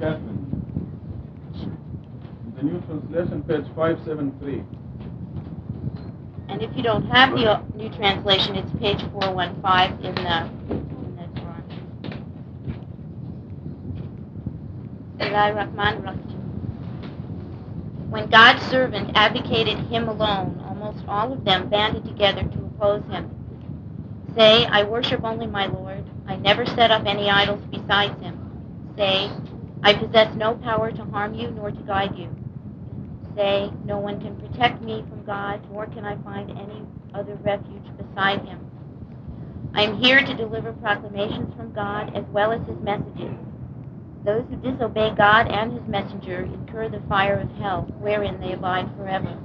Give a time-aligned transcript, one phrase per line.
[0.00, 0.48] Catherine.
[2.56, 4.64] The New Translation, page 573.
[6.48, 10.50] And if you don't have the new translation, it's page 415 in the,
[15.32, 16.18] Quran.
[18.10, 23.30] When God's servant advocated him alone, almost all of them banded together to oppose him.
[24.36, 26.04] Say, I worship only my Lord.
[26.26, 28.38] I never set up any idols besides him.
[28.96, 29.30] Say,
[29.84, 32.28] I possess no power to harm you nor to guide you.
[33.36, 36.82] Say, no one can protect me from God, nor can I find any
[37.14, 38.60] other refuge beside him.
[39.74, 43.34] I am here to deliver proclamations from God as well as his messages.
[44.24, 48.88] Those who disobey God and his messenger incur the fire of hell, wherein they abide
[48.96, 49.36] forever.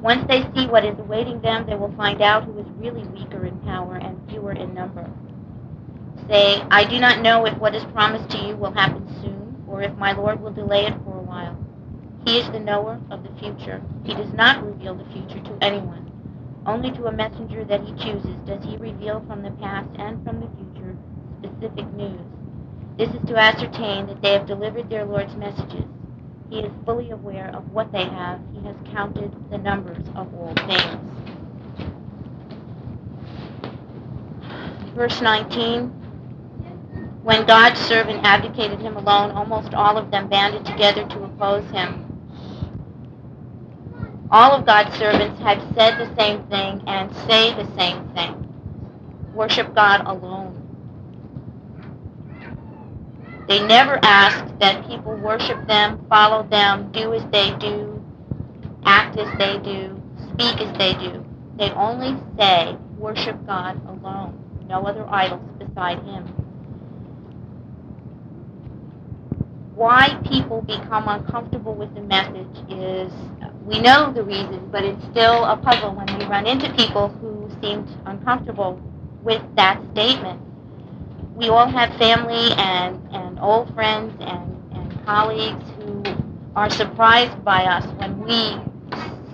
[0.00, 3.46] Once they see what is awaiting them, they will find out who is really weaker
[3.46, 5.08] in power and fewer in number.
[6.28, 9.82] Say, I do not know if what is promised to you will happen soon, or
[9.82, 11.58] if my Lord will delay it for a while.
[12.24, 13.82] He is the knower of the future.
[14.04, 16.10] He does not reveal the future to anyone.
[16.66, 20.40] Only to a messenger that he chooses does he reveal from the past and from
[20.40, 20.96] the future
[21.40, 22.20] specific news.
[22.96, 25.84] This is to ascertain that they have delivered their Lord's messages.
[26.48, 28.40] He is fully aware of what they have.
[28.54, 31.00] He has counted the numbers of all things.
[34.94, 36.03] Verse 19.
[37.24, 42.04] When God's servant abdicated him alone, almost all of them banded together to oppose him.
[44.30, 48.46] All of God's servants have said the same thing and say the same thing.
[49.32, 50.60] Worship God alone.
[53.48, 58.04] They never ask that people worship them, follow them, do as they do,
[58.84, 61.24] act as they do, speak as they do.
[61.56, 66.43] They only say, worship God alone, no other idols beside Him.
[69.74, 73.12] Why people become uncomfortable with the message is,
[73.64, 77.50] we know the reason, but it's still a puzzle when we run into people who
[77.60, 78.80] seemed uncomfortable
[79.22, 80.40] with that statement
[81.34, 86.02] we all have family and, and old friends and, and colleagues who
[86.54, 88.56] are surprised by us when we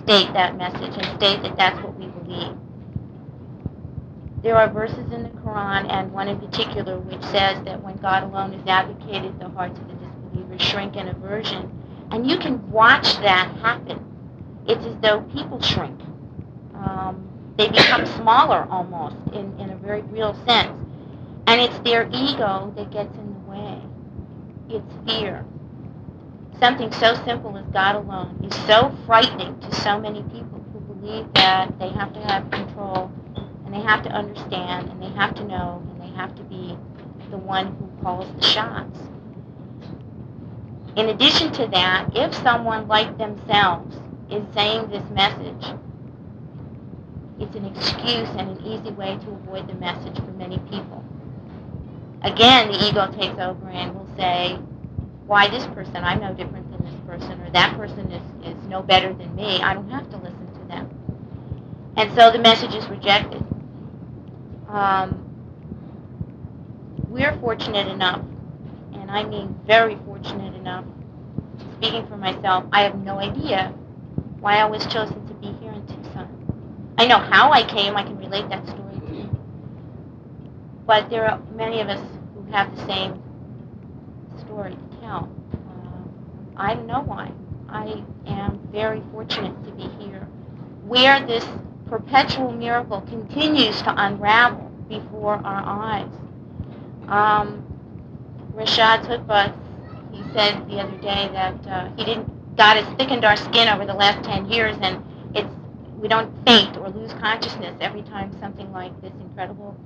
[0.03, 2.57] state that message and state that that's what we believe.
[4.41, 8.23] There are verses in the Quran, and one in particular, which says that when God
[8.23, 9.90] alone is advocated, the hearts of
[10.31, 11.71] the disbelievers shrink in aversion.
[12.11, 14.05] And you can watch that happen.
[14.67, 15.99] It's as though people shrink.
[16.75, 17.27] Um,
[17.57, 20.71] they become smaller almost in, in a very real sense.
[21.47, 23.81] And it's their ego that gets in the way.
[24.69, 25.45] It's fear.
[26.59, 31.33] Something so simple as God alone is so frightening to so many people who believe
[31.33, 33.11] that they have to have control
[33.65, 36.77] and they have to understand and they have to know and they have to be
[37.31, 38.99] the one who calls the shots.
[40.95, 43.97] In addition to that, if someone like themselves
[44.29, 45.77] is saying this message,
[47.39, 51.03] it's an excuse and an easy way to avoid the message for many people
[52.23, 54.59] again, the ego takes over and will say,
[55.25, 55.97] why this person?
[55.97, 59.61] I'm no different than this person, or that person is, is no better than me.
[59.61, 60.89] I don't have to listen to them.
[61.97, 63.43] And so the message is rejected.
[64.67, 65.27] Um,
[67.07, 68.21] we're fortunate enough,
[68.93, 70.85] and I mean very fortunate enough,
[71.77, 73.73] speaking for myself, I have no idea
[74.39, 76.27] why I was chosen to be here in Tucson.
[76.97, 79.29] I know how I came, I can relate that story to you.
[80.85, 81.99] but there are many of us
[82.33, 83.21] who have the same
[84.39, 85.29] story to tell.
[85.53, 86.07] Uh,
[86.57, 87.31] I don't know why.
[87.69, 90.27] I am very fortunate to be here,
[90.85, 91.45] where this
[91.87, 96.11] perpetual miracle continues to unravel before our eyes.
[97.07, 97.65] Um,
[98.53, 99.55] Rashad Hutbas,
[100.11, 103.85] he said the other day that uh, he didn't, God has thickened our skin over
[103.85, 105.03] the last 10 years and
[105.35, 105.49] it's,
[105.97, 109.77] we don't faint or lose consciousness every time something like this incredible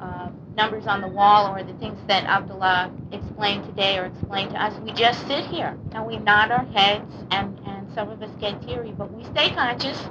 [0.00, 4.62] uh, numbers on the wall or the things that Abdullah explained today or explained to
[4.62, 4.78] us.
[4.80, 8.62] We just sit here and we nod our heads and, and some of us get
[8.62, 10.08] teary, but we stay conscious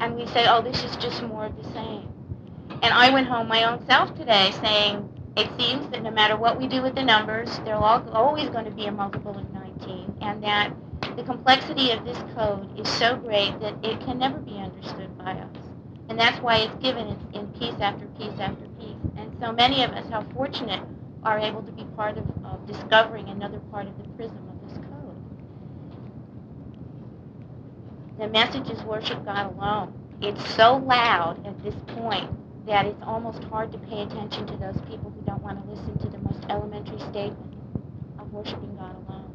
[0.00, 2.08] and we say, oh, this is just more of the same.
[2.82, 6.58] And I went home my own self today saying, it seems that no matter what
[6.58, 10.42] we do with the numbers, there's always going to be a multiple of 19, and
[10.42, 10.72] that
[11.16, 15.32] the complexity of this code is so great that it can never be understood by
[15.32, 15.56] us.
[16.08, 18.96] And that's why it's given in piece after piece after piece.
[19.16, 20.82] And so many of us, how fortunate,
[21.22, 24.78] are able to be part of, of discovering another part of the prism of this
[24.78, 25.16] code.
[28.18, 29.92] The message is worship God alone.
[30.20, 32.28] It's so loud at this point
[32.68, 35.98] that it's almost hard to pay attention to those people who don't want to listen
[35.98, 37.54] to the most elementary statement
[38.20, 39.34] of worshiping God alone.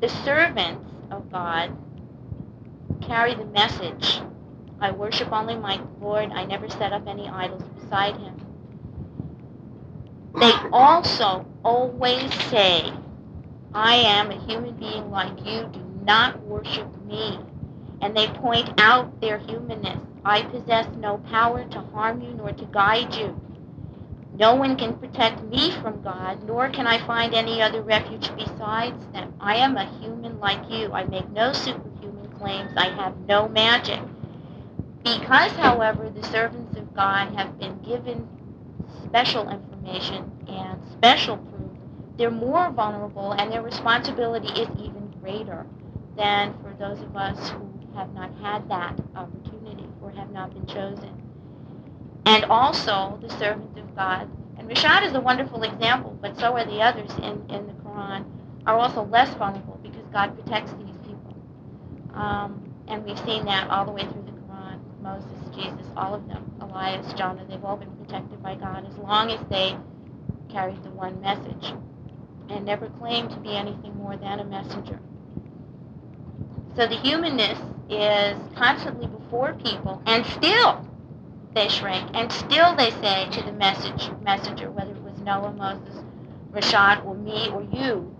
[0.00, 1.76] The servants of God
[3.02, 4.20] carry the message
[4.80, 8.34] I worship only my Lord, I never set up any idols beside him.
[10.34, 12.92] They also always say,
[13.72, 17.38] I am a human being like you, do not worship me.
[18.04, 19.98] And they point out their humanness.
[20.26, 23.40] I possess no power to harm you nor to guide you.
[24.36, 29.06] No one can protect me from God, nor can I find any other refuge besides
[29.14, 29.32] them.
[29.40, 30.92] I am a human like you.
[30.92, 32.72] I make no superhuman claims.
[32.76, 34.00] I have no magic.
[35.02, 38.28] Because, however, the servants of God have been given
[39.04, 41.70] special information and special proof,
[42.18, 45.64] they're more vulnerable and their responsibility is even greater
[46.18, 50.66] than for those of us who have not had that opportunity or have not been
[50.66, 51.10] chosen.
[52.26, 56.64] And also the servant of God, and Rashad is a wonderful example, but so are
[56.64, 58.24] the others in, in the Quran,
[58.66, 61.36] are also less vulnerable because God protects these people.
[62.14, 64.80] Um, and we've seen that all the way through the Quran.
[65.02, 69.30] Moses, Jesus, all of them, Elias, Jonah, they've all been protected by God as long
[69.30, 69.76] as they
[70.50, 71.74] carried the one message
[72.48, 74.98] and never claimed to be anything more than a messenger.
[76.76, 77.58] So the humanness
[77.90, 80.86] is constantly before people, and still
[81.54, 86.02] they shrink, and still they say to the message messenger, whether it was Noah, Moses,
[86.52, 88.14] Rashad, or me, or you,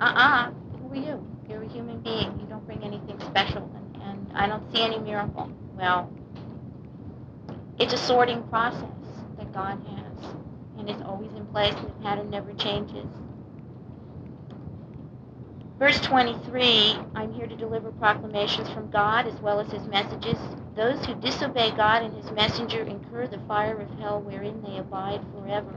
[0.00, 0.50] uh-uh,
[0.80, 1.26] who are you?
[1.48, 2.38] You're a human being.
[2.40, 5.50] You don't bring anything special, and, and I don't see any miracle.
[5.76, 6.10] Well,
[7.78, 8.84] it's a sorting process
[9.38, 10.34] that God has,
[10.78, 13.06] and it's always in place, and the pattern never changes.
[15.80, 20.36] Verse 23, I'm here to deliver proclamations from God as well as his messages.
[20.76, 25.22] Those who disobey God and his messenger incur the fire of hell wherein they abide
[25.32, 25.74] forever.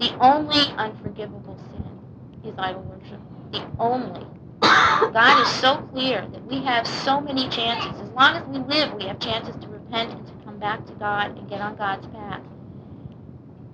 [0.00, 3.20] The only unforgivable sin is idol worship.
[3.52, 4.26] The only.
[4.62, 8.00] God is so clear that we have so many chances.
[8.00, 10.94] As long as we live, we have chances to repent and to come back to
[10.94, 12.40] God and get on God's path.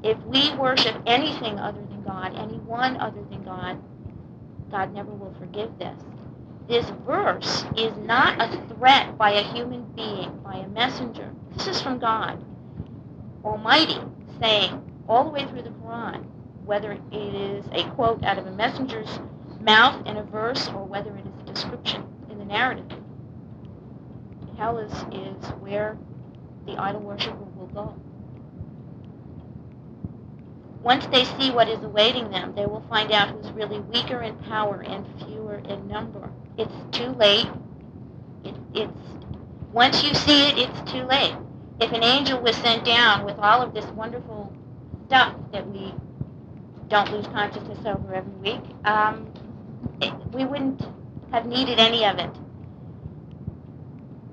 [0.02, 3.80] If we worship anything other than God, anyone other than God,
[4.70, 5.98] God never will forgive this.
[6.68, 11.30] This verse is not a threat by a human being, by a messenger.
[11.56, 12.44] This is from God
[13.44, 13.98] Almighty
[14.40, 16.24] saying all the way through the Quran,
[16.64, 19.20] whether it is a quote out of a messenger's
[19.60, 22.86] mouth in a verse or whether it is a description in the narrative.
[24.56, 25.96] Hell is, is where
[26.66, 27.94] the idol worshiper will go.
[30.82, 34.34] Once they see what is awaiting them, they will find out who's really weaker in
[34.36, 36.30] power and fewer in number.
[36.56, 37.46] It's too late.
[38.44, 38.98] It, it's
[39.72, 41.34] once you see it, it's too late.
[41.80, 44.52] If an angel was sent down with all of this wonderful
[45.06, 45.94] stuff that we
[46.88, 49.32] don't lose consciousness over every week, um,
[50.00, 50.82] it, we wouldn't
[51.30, 52.30] have needed any of it.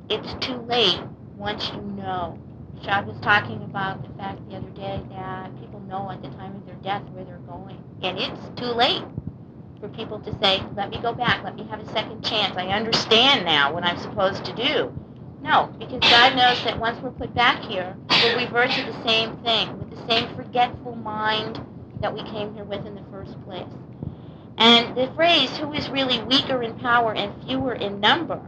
[0.09, 1.01] It's too late
[1.35, 2.39] once you know.
[2.83, 5.51] Shad was talking about the fact the other day that
[5.87, 7.81] know at the time of their death where they're going.
[8.03, 9.03] And it's too late
[9.79, 12.55] for people to say, let me go back, let me have a second chance.
[12.57, 14.93] I understand now what I'm supposed to do.
[15.41, 19.37] No, because God knows that once we're put back here, we'll revert to the same
[19.37, 21.61] thing, with the same forgetful mind
[22.01, 23.67] that we came here with in the first place.
[24.57, 28.41] And the phrase, who is really weaker in power and fewer in number,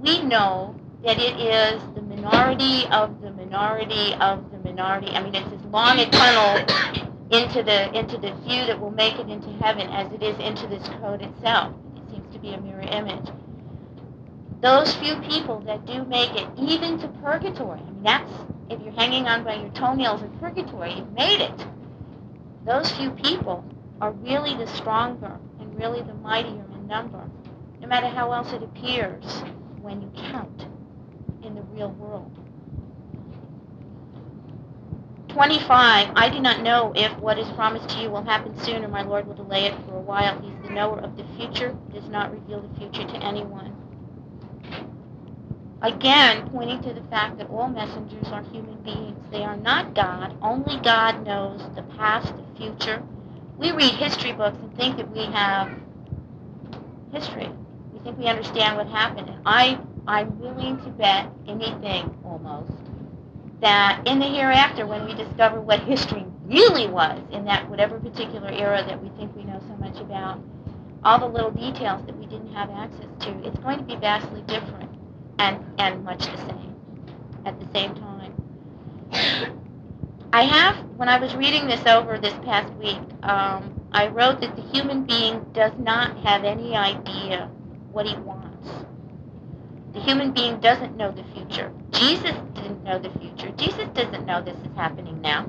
[0.00, 5.08] we know that it is the minority of the minority of the minority.
[5.08, 6.58] I mean, it's as long a tunnel
[7.30, 10.66] into the into the few that will make it into heaven as it is into
[10.66, 11.74] this code itself.
[11.96, 13.28] It seems to be a mirror image.
[14.60, 18.32] Those few people that do make it even to purgatory, I mean, that's
[18.70, 21.66] if you're hanging on by your toenails in purgatory, you've made it.
[22.64, 23.64] Those few people
[24.00, 27.22] are really the stronger and really the mightier in number,
[27.80, 29.24] no matter how else it appears
[29.80, 30.66] when you count
[31.44, 32.32] in the real world.
[35.36, 38.88] 25, I do not know if what is promised to you will happen soon or
[38.88, 40.40] my Lord will delay it for a while.
[40.40, 43.76] He's the knower of the future, does not reveal the future to anyone.
[45.82, 49.22] Again, pointing to the fact that all messengers are human beings.
[49.30, 50.34] They are not God.
[50.40, 53.02] Only God knows the past, the future.
[53.58, 55.70] We read history books and think that we have
[57.12, 57.50] history.
[57.92, 59.28] We think we understand what happened.
[59.28, 59.78] And I,
[60.08, 62.85] I'm willing to bet anything almost
[63.60, 68.50] that in the hereafter, when we discover what history really was in that whatever particular
[68.50, 70.40] era that we think we know so much about,
[71.04, 74.42] all the little details that we didn't have access to, it's going to be vastly
[74.42, 74.90] different
[75.38, 76.74] and, and much the same
[77.44, 78.32] at the same time.
[80.32, 84.54] I have, when I was reading this over this past week, um, I wrote that
[84.56, 87.48] the human being does not have any idea
[87.92, 88.68] what he wants.
[89.94, 91.72] The human being doesn't know the future.
[91.92, 92.34] Jesus
[92.66, 93.50] didn't know the future.
[93.56, 95.48] Jesus doesn't know this is happening now.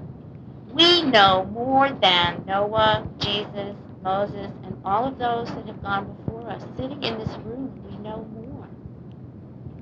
[0.72, 6.48] We know more than Noah, Jesus, Moses, and all of those that have gone before
[6.50, 6.62] us.
[6.78, 8.68] Sitting in this room, we know more.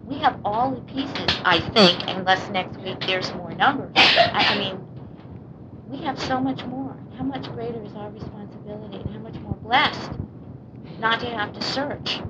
[0.05, 3.91] We have all the pieces, I think, unless next week there's more numbers.
[3.95, 4.79] I, I mean,
[5.89, 6.95] we have so much more.
[7.17, 10.11] How much greater is our responsibility and how much more blessed
[10.99, 12.21] not to have to search.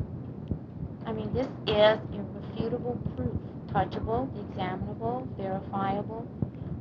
[1.05, 3.34] I mean, this is irrefutable proof,
[3.75, 6.25] touchable, examinable, verifiable.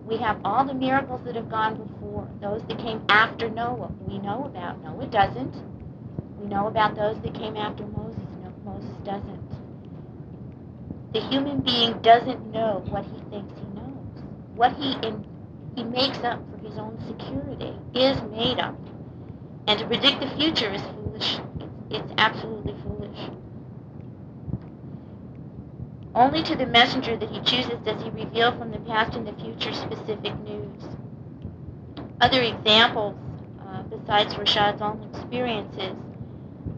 [0.06, 3.90] We have all the miracles that have gone before, those that came after Noah.
[4.06, 4.82] We know about.
[4.84, 5.56] Noah doesn't.
[6.38, 8.22] We know about those that came after Moses.
[8.42, 9.42] No, Moses doesn't.
[11.12, 14.22] The human being doesn't know what he thinks he knows.
[14.54, 15.24] What he in,
[15.74, 18.76] he makes up for his own security is made up.
[19.66, 21.38] And to predict the future is foolish.
[21.58, 23.18] It's, it's absolutely foolish.
[26.14, 29.32] Only to the messenger that he chooses does he reveal from the past and the
[29.32, 30.84] future specific news.
[32.20, 33.16] Other examples,
[33.60, 35.96] uh, besides Rashad's own experiences,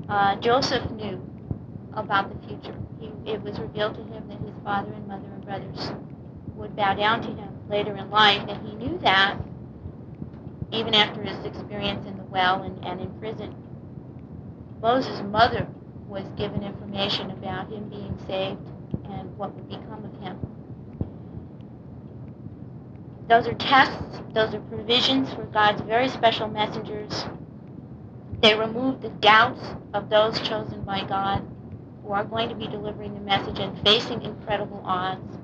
[0.08, 1.20] uh, Joseph knew
[1.92, 2.74] about the future.
[2.98, 5.92] He, it was revealed to him that his father and mother and brothers
[6.54, 9.36] would bow down to him later in life, and he knew that
[10.72, 13.54] even after his experience in the well and, and in prison.
[14.80, 15.66] Moses' mother
[16.08, 18.66] was given information about him being saved
[19.04, 20.38] and what would become of him.
[23.28, 27.24] Those are tests, those are provisions for God's very special messengers.
[28.40, 29.62] They remove the doubts
[29.92, 31.44] of those chosen by God
[32.04, 35.38] who are going to be delivering the message and facing incredible odds,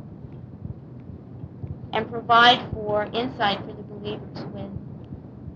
[1.93, 4.71] and provide for insight for the believers when,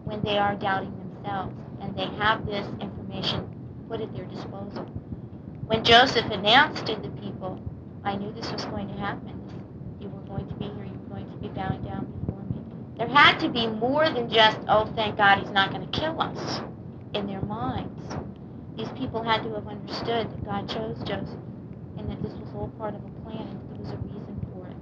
[0.04, 3.48] when they are doubting themselves and they have this information
[3.88, 4.84] put at their disposal.
[5.66, 7.60] When Joseph announced to the people
[8.06, 9.34] I knew this was going to happen.
[9.98, 10.84] You were going to be here.
[10.84, 12.62] You were going to be bowing down before me.
[12.96, 16.20] There had to be more than just, oh, thank God he's not going to kill
[16.22, 16.60] us
[17.14, 18.00] in their minds.
[18.76, 21.40] These people had to have understood that God chose Joseph
[21.98, 24.38] and that this was all part of a plan and that there was a reason
[24.54, 24.76] for it.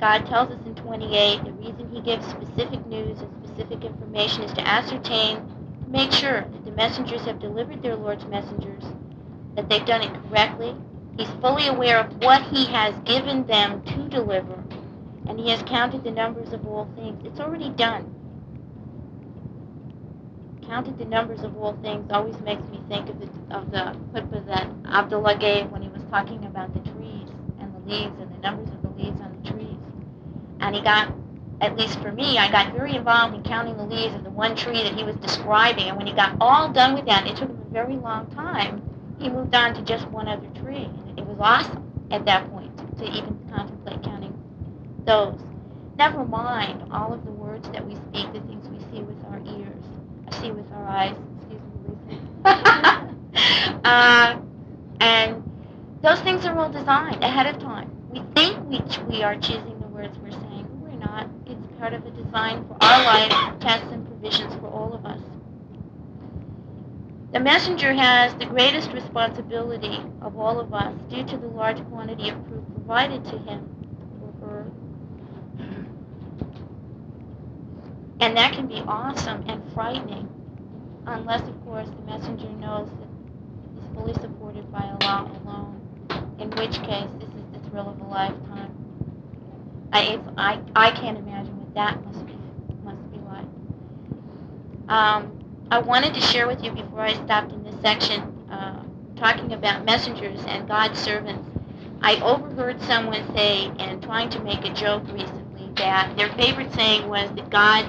[0.00, 4.52] God tells us in 28 the reason he gives specific news and specific information is
[4.54, 5.36] to ascertain,
[5.84, 8.82] to make sure that the messengers have delivered their Lord's messengers
[9.56, 10.74] that they've done it correctly.
[11.16, 14.62] He's fully aware of what he has given them to deliver,
[15.28, 17.24] and he has counted the numbers of all things.
[17.24, 18.12] It's already done.
[20.66, 24.46] Counted the numbers of all things always makes me think of the of the khutbah
[24.46, 27.28] that Abdullah gave when he was talking about the trees
[27.60, 29.76] and the leaves and the numbers of the leaves on the trees.
[30.60, 31.12] And he got,
[31.60, 34.56] at least for me, I got very involved in counting the leaves of the one
[34.56, 35.88] tree that he was describing.
[35.88, 38.82] And when he got all done with that, it took him a very long time
[39.18, 40.88] he moved on to just one other tree.
[41.16, 44.34] It was awesome at that point to even contemplate counting
[45.04, 45.38] those.
[45.96, 49.38] Never mind all of the words that we speak, the things we see with our
[49.46, 49.84] ears,
[50.28, 51.60] I see with our eyes, excuse
[52.08, 52.18] me,
[53.84, 54.38] uh,
[55.00, 55.42] and
[56.02, 57.90] those things are all designed ahead of time.
[58.10, 61.28] We think we, we are choosing the words we're saying, we're not.
[61.46, 65.13] It's part of a design for our life, tests and provisions for all of us.
[67.34, 72.28] The messenger has the greatest responsibility of all of us due to the large quantity
[72.28, 73.68] of proof provided to him
[74.22, 74.66] or her.
[78.20, 80.28] And that can be awesome and frightening,
[81.08, 83.08] unless, of course, the messenger knows that
[83.74, 88.04] he's fully supported by Allah alone, in which case this is the thrill of a
[88.04, 88.70] lifetime.
[89.92, 92.36] I, I, I can't imagine what that must be,
[92.84, 93.46] must be like.
[94.88, 95.43] Um,
[95.74, 98.80] I wanted to share with you before I stopped in this section, uh,
[99.16, 101.50] talking about messengers and God's servants.
[102.00, 107.08] I overheard someone say, and trying to make a joke recently, that their favorite saying
[107.08, 107.86] was that God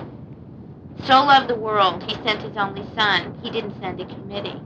[1.04, 3.38] so loved the world, he sent his only son.
[3.44, 4.60] He didn't send a committee.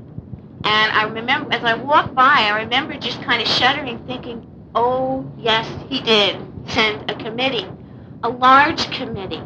[0.64, 5.30] And I remember, as I walked by, I remember just kind of shuddering, thinking, oh,
[5.38, 7.68] yes, he did send a committee,
[8.24, 9.44] a large committee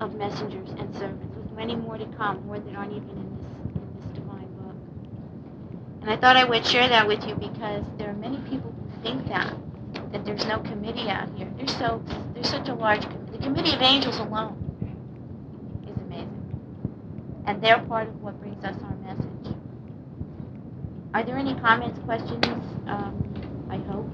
[0.00, 0.68] of messengers
[1.66, 4.74] many more to come, more that aren't even in this, in this divine book.
[6.00, 9.02] And I thought I would share that with you because there are many people who
[9.02, 9.54] think that,
[10.10, 11.48] that there's no committee out here.
[11.56, 12.02] There's so
[12.34, 13.38] there's such a large committee.
[13.38, 14.58] The committee of angels alone
[15.88, 17.42] is amazing.
[17.46, 19.54] And they're part of what brings us our message.
[21.14, 22.44] Are there any comments, questions?
[22.88, 24.10] Um, I hope.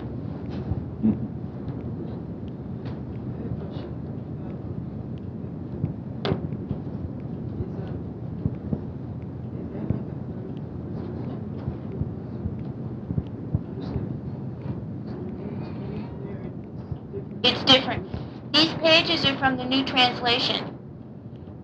[17.45, 18.07] It's different.
[18.53, 20.77] These pages are from the New Translation.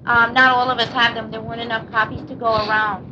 [0.07, 1.33] Um, not all of us have them.
[1.33, 3.11] There weren't enough copies to go around.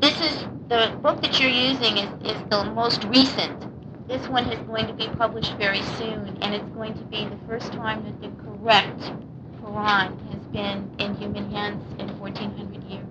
[0.00, 3.66] This is the book that you're using is, is the most recent.
[4.08, 7.36] This one is going to be published very soon, and it's going to be the
[7.46, 9.12] first time that the correct
[9.62, 13.04] Quran has been in human hands in 1400 years.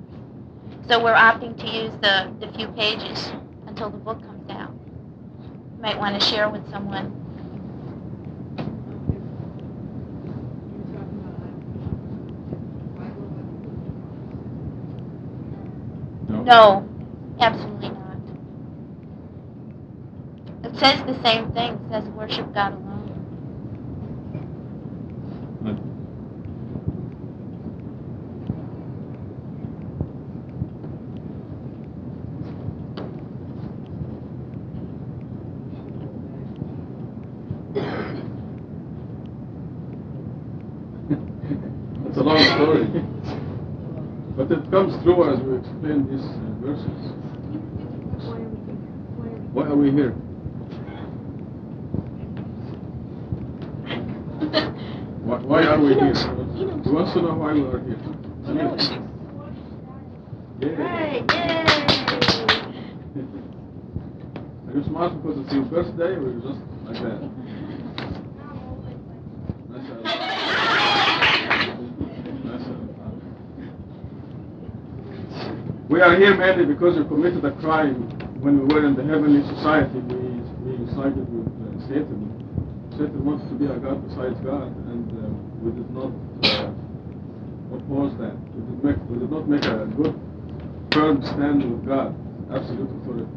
[0.90, 3.32] So we're opting to use the, the few pages
[3.68, 4.74] until the book comes out.
[5.44, 7.25] You might want to share with someone.
[16.46, 16.88] No?
[17.40, 18.18] Absolutely not.
[20.64, 21.74] It says the same thing.
[21.74, 23.12] It says worship God alone.
[25.64, 25.72] No.
[42.08, 43.06] It's a long story.
[44.38, 47.14] But it comes through as we explain these uh, verses.
[49.86, 50.12] Why are we here?
[55.22, 56.14] Why, why are we He here?
[56.14, 58.00] He wants to know why we are here.
[58.46, 58.90] He knows.
[60.60, 61.66] Right, yay!
[64.68, 67.20] Are you smart because it's your birthday or you just like that?
[75.90, 79.42] We are here mainly because you committed a crime when we were in the heavenly
[79.56, 80.00] society.
[80.12, 82.32] We, we sided with uh, Satan.
[82.92, 85.32] Satan wants to be a God besides God, and uh,
[85.64, 86.12] we did not
[86.44, 86.72] uh,
[87.76, 88.36] oppose that.
[88.52, 90.16] We did, make, we did not make a good,
[90.92, 92.16] firm stand with God,
[92.52, 93.32] absolute authority.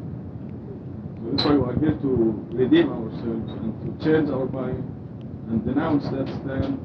[1.18, 2.10] So that's why we are here to
[2.54, 4.82] redeem ourselves and to change our mind
[5.50, 6.78] and denounce that stand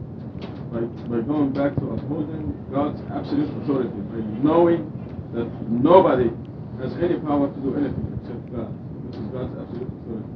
[0.69, 4.89] by, by going back to upholding God's absolute authority, by knowing
[5.33, 6.29] that nobody
[6.81, 8.71] has any power to do anything except God.
[9.09, 10.33] This is God's absolute authority.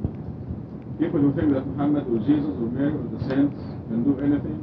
[0.98, 3.58] People who think that Muhammad or Jesus or Mary or the saints
[3.90, 4.58] can do anything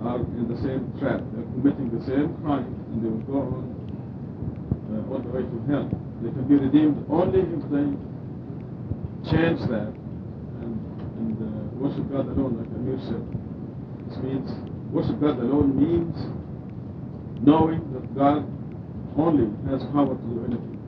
[0.00, 1.20] are in the same trap.
[1.32, 3.64] They're committing the same crime and they will go on
[4.92, 5.88] uh, all the way to hell.
[6.22, 7.86] They can be redeemed only if they
[9.30, 9.92] change that
[10.64, 10.74] and,
[11.20, 13.24] and uh, worship God alone, like Amir said.
[14.08, 14.48] This means
[14.92, 16.16] worship God alone means
[17.44, 18.46] knowing that God
[19.18, 20.78] only has power to do anything.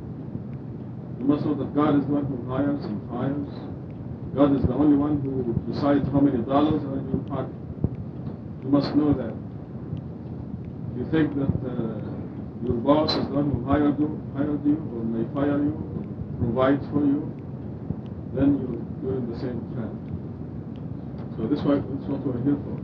[1.18, 3.52] You must know that God is the one who hires and fires.
[4.34, 7.54] God is the only one who decides how many dollars are in your pocket.
[8.62, 9.34] You must know that.
[10.96, 12.00] You think that uh,
[12.64, 16.00] your boss is the one who hired you, hired you, or may fire you, or
[16.40, 17.28] provides for you,
[18.32, 18.56] then
[19.02, 19.92] you're, in the same trap.
[21.36, 22.79] So this that's what we're here for.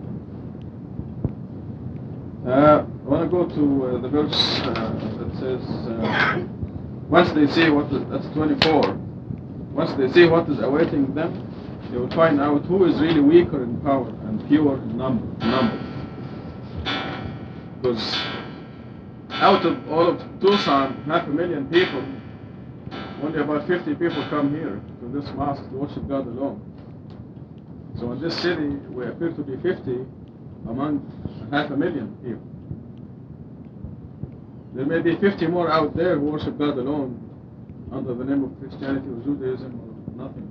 [2.46, 6.46] Uh, I want to go to uh, the verse uh, that says, uh,
[7.08, 8.94] once they see what is, that's 24,
[9.72, 11.34] once they see what is awaiting them,
[11.90, 15.26] they will find out who is really weaker in power and fewer in number.
[15.44, 15.76] number.
[17.82, 18.14] Because
[19.30, 22.04] out of all of Tucson, half a million people,
[23.24, 26.62] only about 50 people come here to this mosque to worship God alone.
[27.98, 30.06] So in this city, we appear to be 50
[30.68, 32.42] among half a million people.
[34.74, 37.22] There may be 50 more out there who worship God alone
[37.92, 40.50] under the name of Christianity or Judaism or nothing.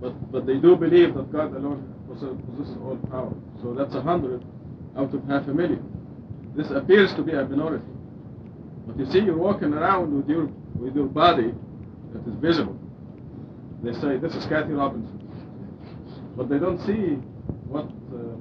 [0.00, 3.32] But, but they do believe that God alone possesses all power.
[3.62, 4.42] So that's a hundred
[4.96, 5.84] out of half a million.
[6.56, 7.84] This appears to be a minority.
[8.86, 11.54] But you see, you're walking around with your, with your body
[12.12, 12.78] that is visible.
[13.82, 15.18] They say, this is Kathy Robinson.
[16.36, 17.16] But they don't see
[17.68, 17.86] what,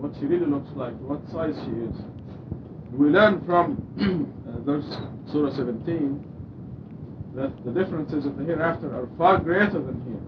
[0.02, 1.96] what she really looks like, what size she is.
[2.92, 3.78] We learn from
[4.50, 4.98] uh, verse
[5.32, 6.26] Surah 17
[7.36, 10.20] that the differences of the hereafter are far greater than here.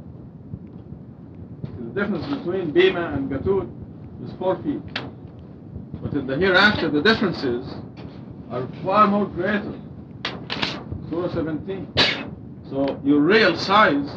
[1.90, 3.68] The difference between Bima and Gatut
[4.24, 4.82] is four feet.
[6.02, 7.66] But in the hereafter, the differences
[8.52, 9.74] are far more greater.
[11.10, 11.92] Surah 17.
[12.70, 14.10] So your real size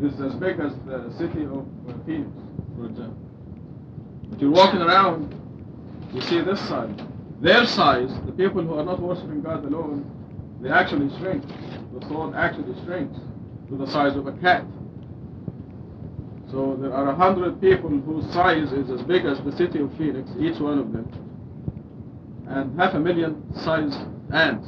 [0.00, 1.66] is as big as the city of
[2.06, 2.30] Phoenix,
[2.76, 3.19] for example.
[4.30, 5.34] But you're walking around,
[6.14, 6.94] you see this size.
[7.40, 10.10] Their size, the people who are not worshiping God alone,
[10.60, 11.44] they actually shrink.
[11.94, 13.18] The thought actually shrinks
[13.68, 14.64] to the size of a cat.
[16.50, 19.96] So there are a hundred people whose size is as big as the city of
[19.96, 21.08] Phoenix, each one of them,
[22.48, 23.98] and half a million sized
[24.32, 24.66] ants.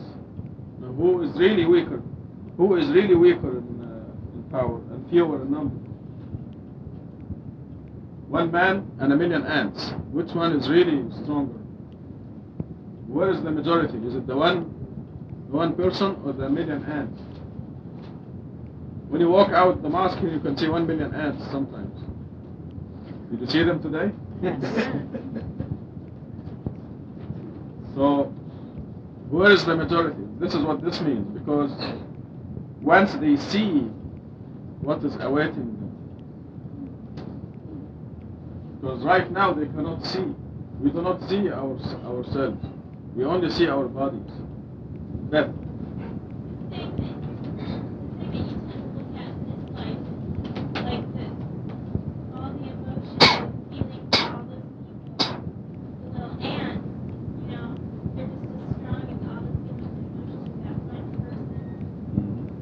[0.80, 2.00] Now, who is really weaker?
[2.56, 5.81] Who is really weaker in, uh, in power and fewer in number?
[8.32, 9.92] One man and a million ants.
[10.10, 11.60] Which one is really stronger?
[13.06, 13.98] Where is the majority?
[13.98, 14.72] Is it the one,
[15.50, 17.20] the one person or the million ants?
[19.08, 21.94] When you walk out the mosque here, you can see one million ants sometimes.
[23.30, 24.10] Did you see them today?
[27.94, 28.32] so,
[29.28, 30.24] where is the majority?
[30.40, 31.70] This is what this means because
[32.80, 33.80] once they see
[34.80, 35.82] what is awaiting them,
[38.82, 40.24] because right now they cannot see.
[40.80, 42.58] We do not see our, ourselves.
[43.14, 44.20] We only see our bodies.
[45.30, 45.50] Death.
[46.70, 47.14] Same thing.
[48.18, 50.02] Maybe you tend to look at this life
[50.82, 51.30] like this.
[52.34, 53.22] All the emotions,
[53.70, 55.30] feelings for all those people.
[56.02, 56.82] The little ants,
[57.38, 57.68] you know,
[58.16, 61.54] they're just as strong as all the feelings and emotions of that one person.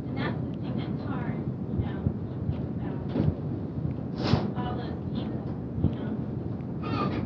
[0.04, 3.09] And that's the thing that's hard, you know, when you think about
[4.61, 5.48] all those people,
[5.80, 6.12] you know.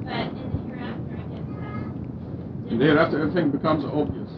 [0.05, 4.31] But in the hereafter, I guess that's And thereafter, everything becomes obvious.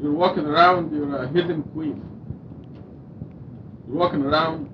[0.00, 2.02] You're walking around, you're a hidden queen.
[3.88, 4.68] You're walking around,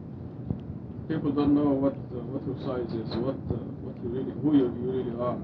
[1.08, 4.56] people don't know what uh, what your size is, what uh, what you really, who
[4.56, 5.36] you, you really are.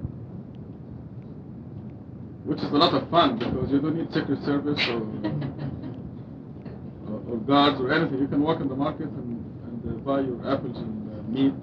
[2.44, 5.06] Which is a lot of fun because you don't need secret service or
[7.12, 8.18] or, or guards or anything.
[8.18, 11.54] You can walk in the market and, and uh, buy your apples and uh, meat,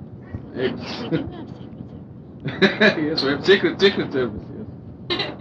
[0.55, 0.79] eggs.
[1.12, 2.21] We do have secret service.
[3.03, 4.50] yes, we have secret secret service.
[5.12, 5.38] Yes,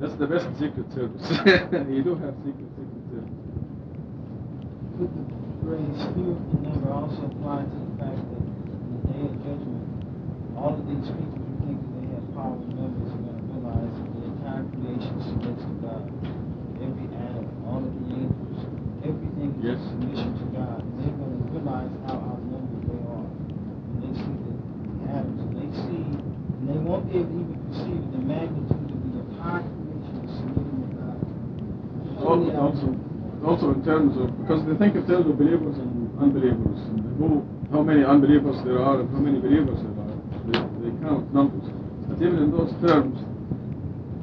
[0.00, 1.22] that's the best secret service.
[1.90, 3.40] you do have secret secret service.
[4.98, 5.24] Could the
[5.64, 9.86] phrase fear and never also apply to the fact that in the day of judgment,
[10.58, 13.46] all of these people who think that they have power and numbers are going to
[13.54, 16.04] realize that the entire creation submits to God.
[16.84, 18.60] Every atom, all of the angels,
[19.02, 19.78] everything is Yes.
[19.88, 20.78] submission to God.
[20.84, 23.24] And they're going to realize how outnumbered they are.
[23.24, 27.40] And they see the, the atoms, and they see, and they won't be able to
[27.40, 31.18] even perceive the magnitude of the entire creation is submitting to God.
[32.34, 32.90] Also,
[33.46, 37.46] also in terms of because they think in terms of believers and unbelievers, and who,
[37.70, 40.10] how many unbelievers there are and how many believers there are.
[40.50, 41.62] They, they count numbers.
[42.08, 43.18] But even in those terms,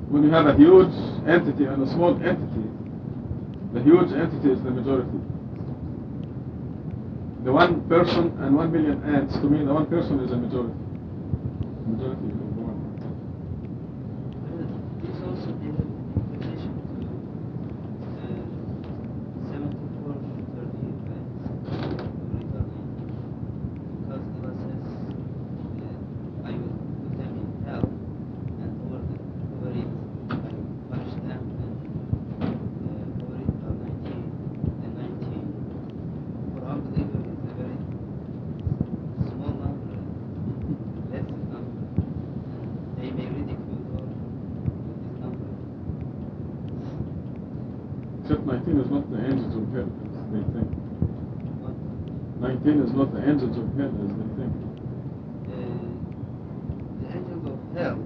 [0.10, 0.92] when you have a huge
[1.26, 2.68] entity and a small entity,
[3.74, 5.20] the huge entity is the majority.
[7.46, 10.76] The one person and one million ants, to me, the one person is a majority.
[11.88, 12.78] Majority of the one.
[15.02, 15.74] This also in
[16.38, 17.02] relation to
[18.22, 18.46] uh,
[19.50, 20.22] 74
[20.54, 21.26] 38, right?
[22.30, 22.70] Because
[24.12, 24.86] Allah says,
[25.82, 27.90] uh, I will put them in hell,
[28.62, 29.18] and over, the,
[29.58, 29.90] over it,
[30.30, 31.42] I will punish them,
[32.42, 32.54] and
[32.86, 34.22] uh, over it are 19
[34.86, 35.42] and 19.
[36.54, 37.78] For unbelievers, it's a very
[39.32, 39.98] small number,
[41.10, 41.82] less number.
[42.98, 45.50] They may ridicule or this number.
[48.22, 50.70] Except 19 is not the angels of hell, as they think.
[51.62, 51.76] What?
[52.42, 54.54] 19 is not the angels of hell, as they think.
[55.50, 55.86] Uh,
[57.02, 57.98] the angels of hell.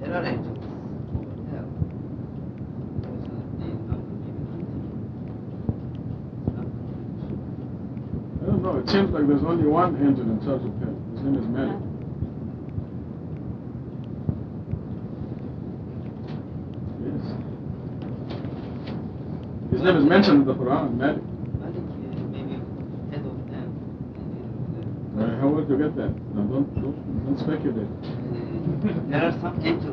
[0.00, 1.68] There are angels over hell.
[3.08, 5.00] Also, the number maybe 19.
[6.40, 7.22] It's not much.
[8.40, 8.74] I don't know.
[8.78, 10.96] It seems like there's only one angel in charge of hell.
[11.14, 11.80] His name is Malik.
[17.04, 17.24] Yes.
[19.72, 21.22] His name is mentioned the Quran, Malik.
[21.62, 21.86] Malik
[22.34, 22.58] maybe
[23.14, 23.70] head of them.
[25.16, 26.10] Uh, how would you get that?
[26.34, 27.86] No, don't, don't, don't speculate.
[27.86, 29.89] Uh, there are some angels.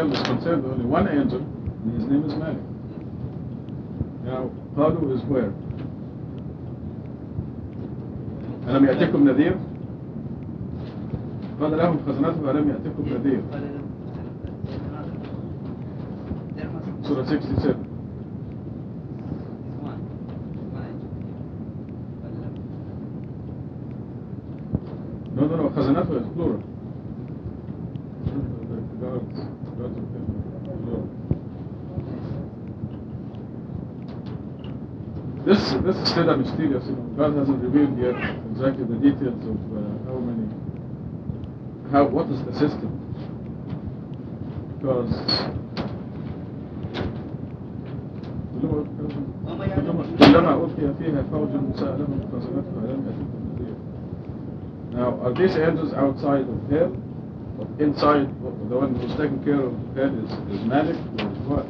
[0.00, 2.64] Hell is concerned, only one angel, and his name is Malik.
[4.24, 5.52] Now, قالوا is where?
[8.68, 9.56] ألم يأتكم نذير؟
[11.60, 13.42] قال لهم خزنته ألم يأتكم نذير؟
[17.04, 17.60] Surah 67.
[17.60, 17.76] There's
[19.82, 20.00] one.
[20.72, 21.10] One angel.
[22.22, 22.54] قال لهم
[25.36, 26.12] No, no, no, خزنته
[35.59, 36.85] This this is still a mysterious.
[36.85, 38.15] You know, God hasn't revealed yet
[38.51, 40.47] exactly the details of uh, how many,
[41.91, 42.91] how what is the system.
[44.79, 45.11] Because
[48.55, 48.85] كلما
[49.47, 53.75] وما يعلم كلما ألقي فيها فوج سألهم خزنتها لم يأتكم نذير
[54.93, 56.95] Now, are these angels outside of hell?
[57.59, 58.27] Or inside,
[58.69, 61.65] the one who's taking care of hell is, is Malik or is what?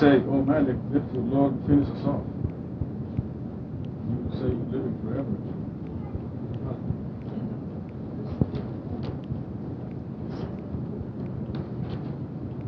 [0.00, 2.24] Say, oh Malik, let the Lord finish us off.
[3.94, 5.34] You would say, you're living forever.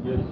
[0.05, 0.23] Yes.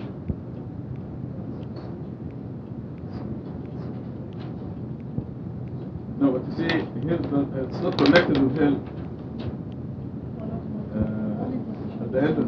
[6.21, 6.71] No, but you see,
[7.03, 8.79] here the, it's not connected with hell.
[10.95, 12.47] Uh, at the end of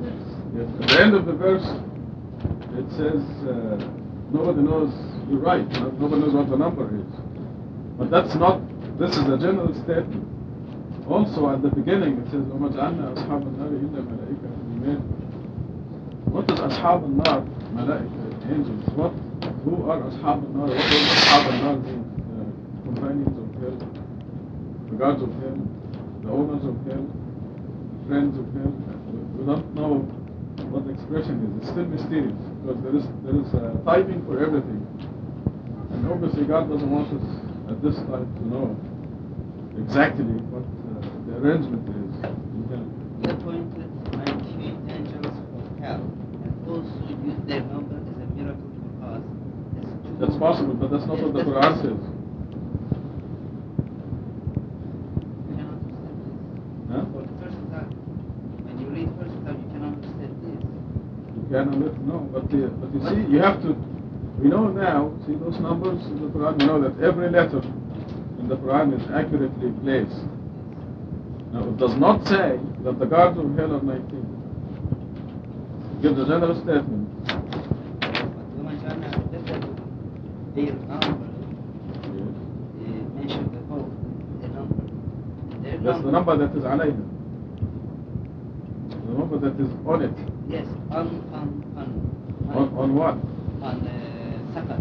[0.54, 1.66] yes, at the end of the verse,
[2.78, 3.76] it says uh,
[4.32, 5.67] nobody knows You're right.
[5.69, 7.05] no- Nobody knows what the number is.
[7.97, 8.61] But that's not.
[8.97, 10.27] This is a general statement.
[11.07, 14.99] Also, at the beginning, it says, وَمَا جَعَلْنَا أَصْحَابَ النَّارِ إِلَّا مَلَائِكَةً مِّنْ
[16.31, 17.43] What is أصحاب النار?
[17.75, 18.87] ملائكة, angels.
[18.95, 19.11] What?
[19.65, 20.67] Who are أصحاب النار?
[20.71, 22.03] What does أصحاب النار mean?
[22.31, 23.77] Uh, companions of hell,
[24.89, 25.59] the gods of hell,
[26.23, 27.05] the owners of hell,
[28.07, 28.71] friends of hell.
[29.11, 29.93] We, we don't know
[30.71, 31.51] what the expression is.
[31.63, 34.82] It's still mysterious because there is there is a timing for everything,
[35.94, 37.22] and obviously God doesn't want us
[37.70, 38.74] at this time to know
[39.78, 40.98] exactly what uh,
[41.30, 42.10] the arrangement is.
[43.22, 43.86] He appointed
[44.18, 46.02] 19 angels for hell,
[46.42, 46.82] and who
[47.22, 48.66] use their number is a miracle
[48.98, 49.22] for us.
[50.18, 52.02] That's possible, but that's not what the Quran says.
[55.46, 56.34] You can understand this.
[56.90, 57.06] Huh?
[57.14, 57.94] For the first time,
[58.66, 60.66] when you read first time, you can understand this
[61.58, 61.98] on it.
[62.02, 63.72] No, but, the, but you see, you have to,
[64.38, 67.60] we know now, see those numbers in the Quran, we know that every letter
[68.38, 70.20] in the Quran is accurately placed.
[71.52, 74.36] Now, it does not say that the guards of hell are 19.
[76.02, 77.06] Give the general statement.
[80.54, 81.28] Their number,
[84.40, 84.74] the number.
[85.82, 87.04] That's the number that is alayhim.
[89.06, 90.16] The number that is on it.
[90.48, 91.88] Yes on, on, on.
[92.54, 93.14] On, on what?
[93.62, 93.90] On uh,
[94.54, 94.80] Saqar.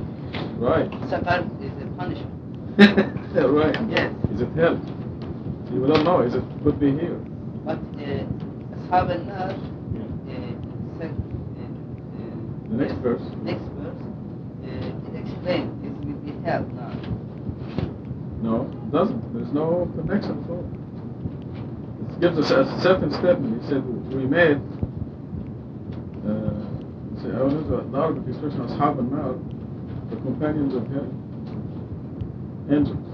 [0.60, 0.89] Right.
[1.10, 2.32] Saqar is a punishment.
[3.36, 3.76] yeah, right.
[3.89, 4.13] Yes.
[4.34, 4.76] Is it hell?
[5.72, 6.22] We don't know.
[6.22, 7.15] Is it could be here?
[7.65, 8.26] But uh,
[8.76, 9.58] Ashab al-Nar, uh,
[11.00, 13.22] sec- uh, uh, The next verse.
[13.44, 14.02] Next verse,
[14.63, 16.91] uh, it explains this will be hell now.
[18.44, 19.34] No, it doesn't.
[19.34, 20.68] There's no connection at all.
[22.13, 23.63] It gives us a certain statement.
[23.63, 24.62] He said, we made,
[26.24, 26.54] uh,
[27.24, 27.41] say, I
[28.05, 29.35] will use the Arabic expression, Ashab al-Nar,
[30.11, 31.11] the companions of hell,
[32.70, 33.07] angels.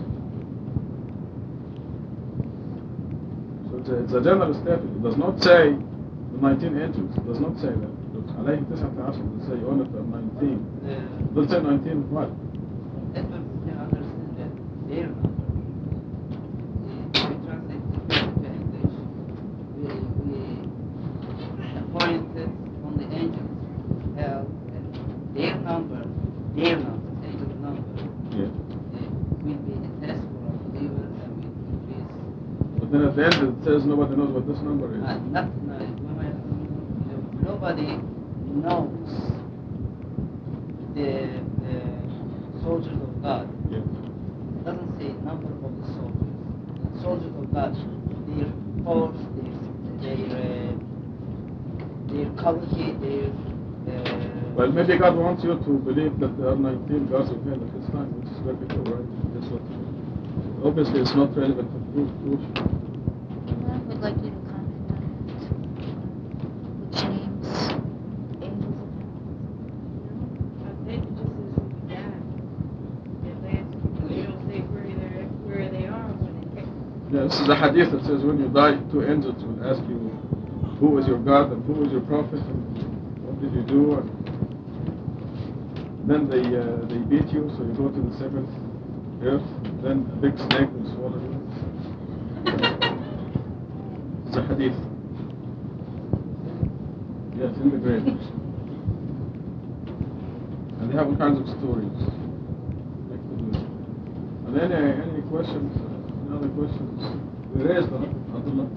[3.70, 4.96] So it's a, it's a general statement.
[4.96, 7.16] It does not say the 19 angels.
[7.16, 7.90] It does not say that.
[8.36, 9.22] عليه تسعة عشر.
[9.22, 10.58] It say only the 19.
[10.84, 12.30] Uh, It doesn't say 19 what?
[45.01, 46.31] It number of the soldiers.
[46.93, 47.73] The soldiers of God,
[48.29, 48.51] their
[48.85, 49.17] force,
[50.01, 50.77] their, their, uh,
[52.07, 53.29] their quality, their.
[53.89, 57.55] Uh, Well, maybe God wants you to believe that there are 19 gods of hell
[57.55, 58.37] at this time, which is
[58.77, 59.09] all right.
[59.33, 59.61] That's what.
[60.67, 62.09] Obviously, it's not relevant to proof.
[62.21, 62.41] proof.
[62.61, 65.09] I would like you to comment on it.
[66.77, 67.49] Which names
[68.45, 68.89] angels of
[70.61, 72.21] I think it just says when we die.
[73.25, 73.73] It lasts,
[74.07, 77.93] they don't say where they're, where they are when they Yeah, this is a hadith
[77.93, 80.11] that says when you die, two angels will ask you,
[80.83, 84.03] who is your God and who is your prophet and what did you do?
[84.03, 84.11] And
[86.11, 88.51] then they uh, they beat you, so you go to the seventh
[89.23, 89.47] earth.
[89.79, 91.31] Then a big snake will swallow you.
[94.27, 94.75] It's a hadith.
[97.39, 98.11] Yes, in the grave.
[100.81, 101.95] And they have all kinds of stories.
[104.47, 105.90] And any any questions?
[106.31, 107.01] Any other questions?
[107.53, 108.69] We raised Abdullah.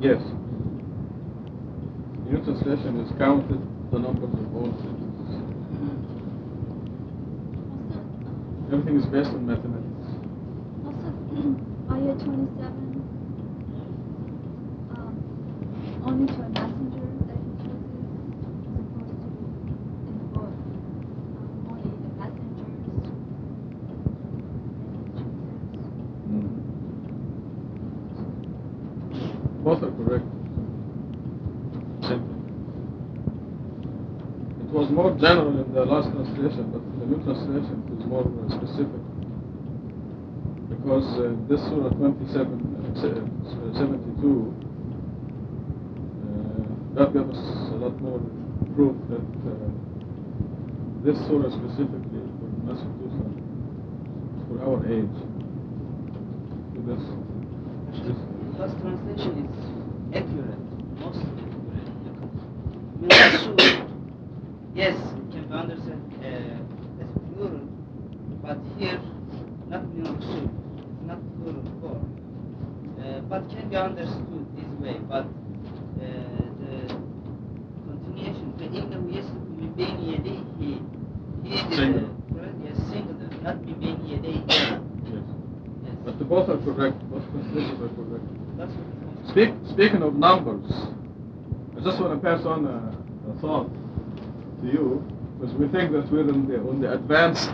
[0.00, 0.20] Yes.
[2.28, 6.02] New translation is counted the numbers of Also, mm-hmm.
[8.72, 9.92] Everything is based on mathematics.
[10.84, 11.54] also,
[11.90, 12.62] ayah 27,
[14.96, 15.14] um,
[16.06, 19.28] only to a messenger that he chooses, as opposed to
[20.08, 20.52] in the book,
[21.36, 23.22] um, only the messengers that he chooses.
[29.64, 30.26] Both are correct.
[32.08, 32.36] Simple.
[34.60, 38.06] It was more general in the last translation, but in the new translation it is
[38.06, 39.02] more uh, specific.
[40.68, 44.54] Because uh, this Surah 27, uh, se- uh, 72,
[46.22, 48.20] uh, God gave us a lot more
[48.74, 49.68] proof that uh,
[51.04, 53.26] this Surah specifically for Tusa,
[54.48, 55.18] for our age.
[56.74, 57.02] To this,
[58.06, 60.62] this translation is accurate,
[61.00, 61.52] most accurate.
[63.02, 63.56] Minasur,
[64.74, 67.66] yes, it can be understood uh, as plural,
[68.42, 69.00] but here,
[69.68, 72.04] not minasur, it's not plural form.
[73.02, 76.07] Uh, but can be understood this way, but uh,
[76.61, 76.95] the
[77.85, 80.79] continuation, فإنه يسلك من بين يديه
[81.43, 82.05] he is Singular.
[82.05, 84.41] uh, correct, yes, singular, not من بين يديه.
[84.47, 85.23] Yes.
[85.85, 86.97] Yes, But the both are correct.
[87.09, 88.25] Both translations are correct.
[88.57, 89.29] that's what it means.
[89.31, 90.69] Speak, speaking of numbers,
[91.77, 93.69] I just want to pass on a, a thought
[94.61, 95.03] to you
[95.39, 97.51] because we think that we're in the, on the advanced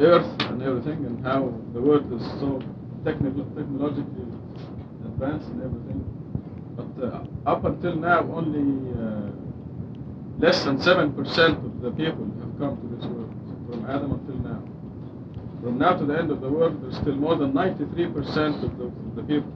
[0.00, 2.60] earth and everything and how the world is so
[3.04, 4.26] technical, technologically
[5.19, 5.99] advanced and everything.
[6.77, 8.63] But uh, up until now, only
[8.95, 9.31] uh,
[10.39, 13.33] less than 7% of the people have come to this world
[13.69, 14.63] from Adam until now.
[15.61, 18.85] From now to the end of the world, there's still more than 93% of the,
[18.85, 19.51] of the people.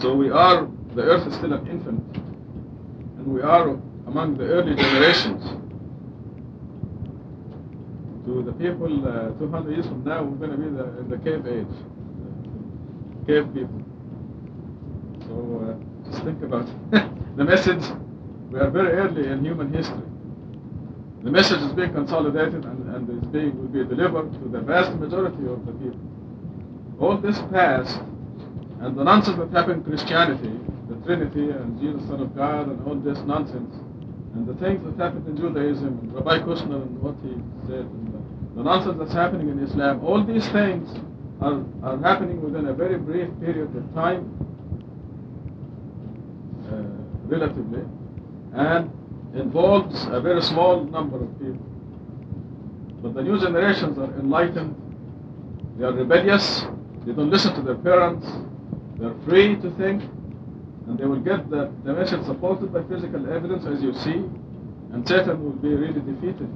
[0.00, 3.70] So we are, the earth is still an infant, and we are
[4.06, 5.42] among the early generations.
[8.26, 11.18] To the people, uh, 200 years from now, we're going to be the, in the
[11.18, 11.66] cave age,
[13.26, 13.82] cave people.
[15.26, 16.66] So uh, just think about
[17.36, 17.82] the message.
[18.50, 20.02] We are very early in human history.
[21.22, 24.92] The message is being consolidated and, and is being will be delivered to the vast
[24.98, 26.00] majority of the people.
[26.98, 28.00] All this past
[28.80, 30.52] and the nonsense that happened in Christianity,
[30.88, 33.72] the Trinity and Jesus Son of God and all this nonsense,
[34.34, 37.38] and the things that happened in Judaism and Rabbi Kushner and what he
[37.70, 40.90] said, and the, the nonsense that's happening in Islam, all these things
[41.42, 44.30] are, are happening within a very brief period of time,
[46.70, 47.82] uh, relatively,
[48.54, 48.90] and
[49.34, 51.66] involves a very small number of people.
[53.02, 54.76] But the new generations are enlightened,
[55.78, 56.64] they are rebellious,
[57.04, 58.26] they don't listen to their parents,
[58.98, 60.02] they're free to think,
[60.86, 64.22] and they will get the, the message supported by physical evidence, as you see,
[64.92, 66.48] and Satan will be really defeated.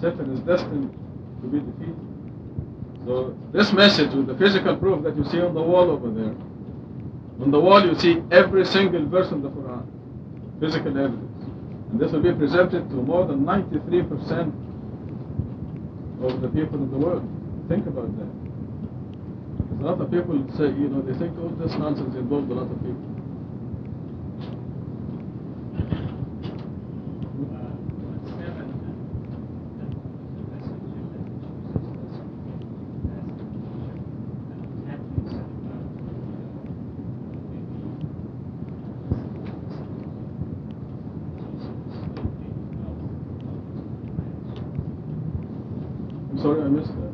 [0.00, 0.92] Satan is destined
[1.40, 2.09] to be defeated.
[3.06, 6.34] So this message with the physical proof that you see on the wall over there,
[7.42, 9.86] on the wall you see every single verse in the Quran,
[10.60, 11.44] physical evidence.
[11.90, 14.52] And this will be presented to more than 93%
[16.22, 17.26] of the people in the world.
[17.68, 18.28] Think about that.
[19.70, 22.54] There's a lot of people say, you know, they think all this nonsense involved a
[22.54, 23.06] lot of people.
[46.30, 47.10] I'm sorry I missed that.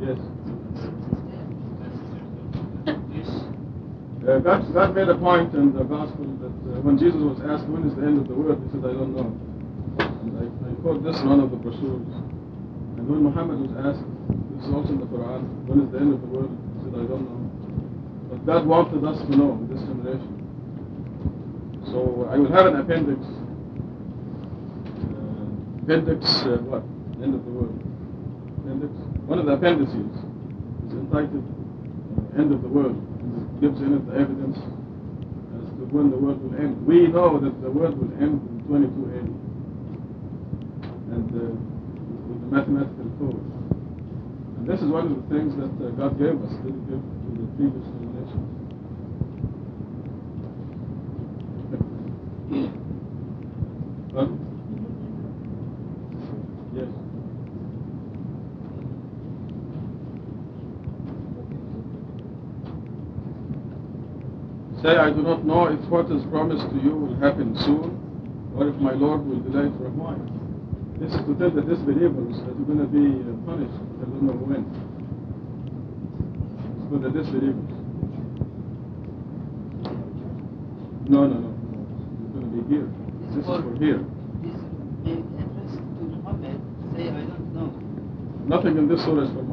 [0.00, 0.18] Yes.
[4.26, 7.64] Uh, God, God made a point in the gospel that uh, when Jesus was asked
[7.72, 9.32] when is the end of the world, he said, I don't know.
[10.04, 12.04] And I, I quote this one of the brochures.
[13.00, 14.04] And when Muhammad was asked,
[14.52, 16.92] this is also in the Quran, when is the end of the world, he said,
[16.92, 17.40] I don't know.
[18.28, 20.28] But God wanted us to know, this generation.
[21.88, 23.24] So I will have an appendix.
[25.08, 26.84] Uh, appendix, uh, what?
[27.24, 27.72] End of the world.
[28.60, 28.92] Appendix.
[29.24, 30.12] One of the appendices
[30.84, 33.00] is entitled uh, End of the World.
[33.56, 34.60] It gives in it the evidence
[35.90, 36.86] when the world will end.
[36.86, 39.32] We know that the world will end in 2280.
[41.08, 41.56] And uh,
[42.28, 43.40] with the mathematical code.
[44.58, 47.30] And this is one of the things that uh, God gave us, didn't give to
[47.40, 48.58] the previous generations.
[54.12, 54.36] Pardon?
[56.74, 56.88] Yes.
[64.88, 67.92] Say, I do not know if what is promised to you will happen soon,
[68.56, 70.16] or if my Lord will delay it for a while.
[70.96, 73.76] This is to tell the disbelievers that you're going to be uh, punished.
[73.76, 74.64] I don't know when.
[76.72, 77.68] It's for the disbelievers.
[81.04, 81.52] No, no, no.
[81.52, 82.88] You're going to be here.
[83.28, 84.00] This is for here.
[84.40, 84.56] This
[85.04, 86.64] may address to Muhammad,
[86.96, 87.76] say, I don't know.
[88.48, 89.44] Nothing in this surah is for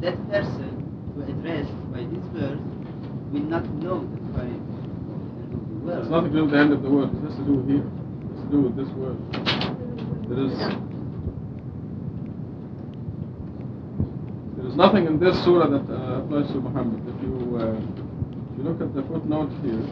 [0.00, 2.60] that person who addressed by this verse
[3.32, 6.00] will not know the time of the end of the world.
[6.00, 7.14] It's nothing to do with the end of the world.
[7.14, 7.84] It has to do with here.
[7.84, 9.20] It has to do with this world.
[10.24, 10.56] There is
[14.56, 17.04] there is nothing in this surah that uh, applies to Muhammad.
[17.04, 19.84] If you uh, if you look at the footnote here,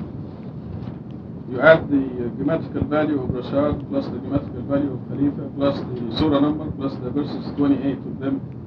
[1.53, 5.77] you add the uh, gematrical value of Rashad plus the gematrical value of Khalifa plus
[5.85, 8.58] the surah number plus the verses 28 of them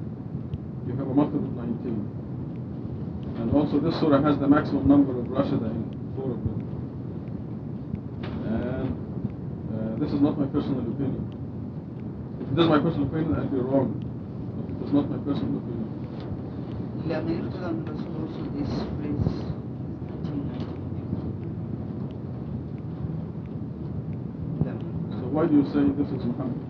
[0.92, 3.40] you have a multiple of 19.
[3.40, 6.60] And also this surah has the maximum number of rashida in four of them.
[8.44, 8.92] And
[9.72, 11.32] uh, this is not my personal opinion.
[12.44, 13.96] If it is my personal opinion, I'd be wrong.
[13.96, 15.88] But it is not my personal opinion.
[25.08, 26.60] So why do you say this is Muhammad?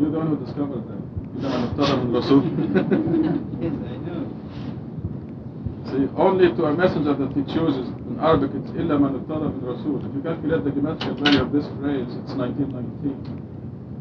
[0.00, 1.03] You're the one who discovered that.
[1.42, 2.42] Rasul.
[3.60, 4.22] yes, I know.
[5.90, 7.88] See, only to a messenger that he chooses.
[8.06, 9.98] In Arabic, it's illa مَنْ اُبْتَرَى Rasul.
[10.06, 13.44] If you calculate the gematrical value of this phrase, it's 1919.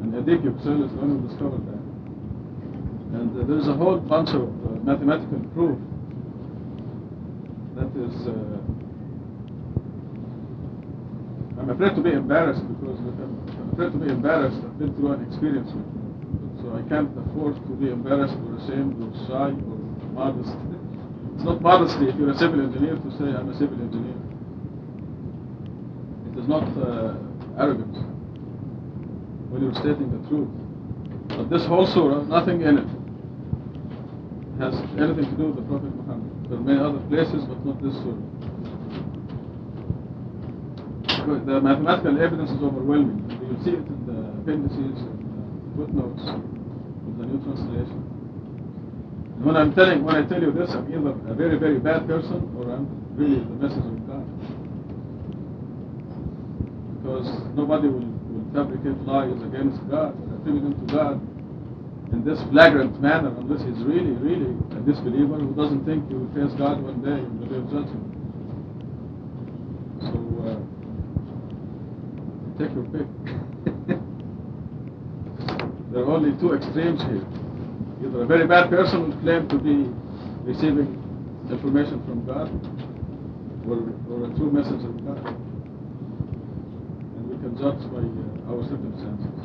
[0.01, 1.83] And Edip Yuksel is the one who discovered that.
[3.17, 5.77] And uh, there is a whole bunch of uh, mathematical proof
[7.77, 8.27] that is.
[8.27, 8.59] Uh,
[11.59, 14.57] I'm afraid to be embarrassed because I'm afraid to be embarrassed.
[14.57, 16.02] I've been through an experience with
[16.73, 19.77] I can't afford to be embarrassed or ashamed or shy or
[20.17, 20.57] modest.
[21.35, 24.17] It's not modesty if you're a civil engineer to say I'm a civil engineer.
[26.33, 27.13] It is not uh,
[29.53, 30.49] when you're stating the truth.
[31.29, 32.87] But this whole surah, nothing in it
[34.59, 36.49] has anything to do with the Prophet Muhammad.
[36.49, 38.17] There are many other places, but not this surah.
[41.45, 43.29] The mathematical evidence is overwhelming.
[43.29, 46.52] You see it in the appendices and the footnotes of
[47.23, 47.99] the new translation.
[49.35, 52.07] And when I'm telling, when I tell you this, I'm either a very, very bad
[52.07, 54.25] person or I'm really the messenger of God.
[56.99, 61.21] Because nobody will, will fabricate lies against God, attribute them to God
[62.11, 66.29] in this flagrant manner unless he's really, really a disbeliever who doesn't think he will
[66.35, 68.13] face God one day in the day of judgment.
[70.11, 70.59] So, uh,
[72.59, 73.07] take your pick.
[75.93, 77.23] there are only two extremes here.
[78.03, 79.87] Either a very bad person will claim to be
[80.43, 80.99] receiving
[81.51, 82.49] information from God,
[83.69, 83.77] or,
[84.11, 85.27] or a true messenger of God.
[87.15, 89.39] And we can judge by uh, our circumstances.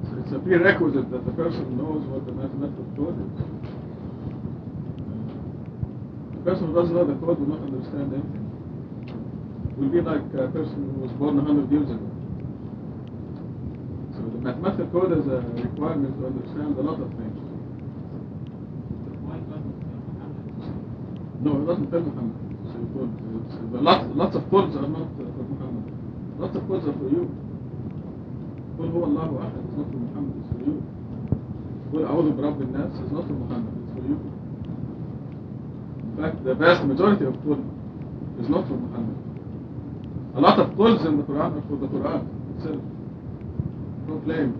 [0.04, 3.33] It's, it's a prerequisite that the person knows what the mathematical code is.
[6.37, 8.45] The person who doesn't know the code will not understand anything.
[9.77, 12.09] Will be like a person who was born 100 years ago.
[14.13, 17.37] So the mathematical code is a requirement to understand a lot of things.
[19.25, 20.73] why God would tell Muhammad to say
[21.43, 22.37] No, it doesn't tell Muhammad.
[22.71, 23.13] So it won't.
[23.45, 25.85] It's, the lots, lots of codes are not uh, for Muhammad.
[26.39, 27.29] Lots of codes are for you.
[28.79, 30.82] قل هو الله أحد it's for you.
[31.92, 34.18] قل أعوذ برب الناس is it's for you.
[36.04, 37.58] In fact, the vast majority of qul
[38.40, 39.16] is not for Muhammad.
[40.36, 42.22] A lot of quls in the Quran are for the Quran
[42.56, 42.82] itself.
[44.06, 44.54] Proclaim.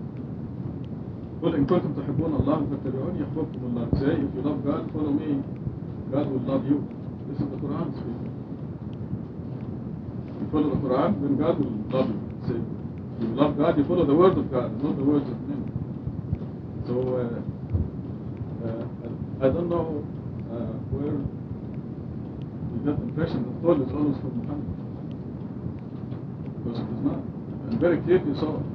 [1.41, 3.87] قل إن كنتم تحبون الله فاتبعوني يحببكم الله.
[3.99, 5.41] Say, if you love God, follow me.
[6.11, 6.87] God will love you.
[7.29, 8.31] This is the Quran speaking.
[10.41, 12.20] You follow the Quran, then God will love you.
[13.21, 15.61] You love God, you follow the word of God, not the words of men.
[16.87, 17.37] So, uh,
[18.65, 20.01] uh, I don't know
[20.49, 24.73] uh, where you get the impression that Qul is always from Muhammad.
[26.65, 27.21] Because it is not.
[27.69, 28.65] And very clearly so.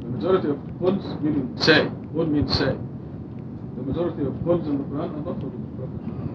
[0.00, 1.92] The majority of Quls meaning say.
[2.16, 2.72] Qul means say.
[2.72, 6.32] The majority of Quls in the Quran are not from the Prophet Muhammad.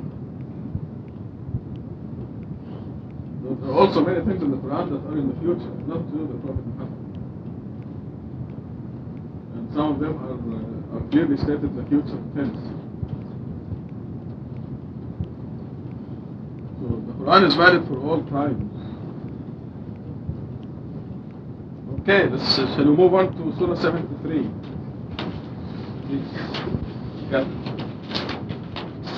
[3.68, 6.18] There are also many things in the Quran that are in the future, not to
[6.24, 7.03] the Prophet Muhammad.
[9.55, 12.55] And some of them are, uh, are clearly stated the future tense.
[16.80, 18.72] So the Quran is valid for all times.
[21.99, 24.47] Okay, let's, shall we move on to Surah 73?
[26.07, 26.32] Please.
[27.30, 27.43] Yeah.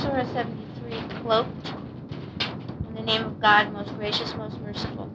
[0.02, 1.59] Surah 73, cloaked.
[3.42, 5.10] God, most gracious, most merciful.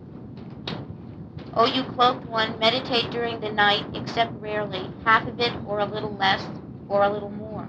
[1.52, 5.84] O you cloaked one, meditate during the night, except rarely, half of it or a
[5.84, 6.42] little less
[6.88, 7.68] or a little more.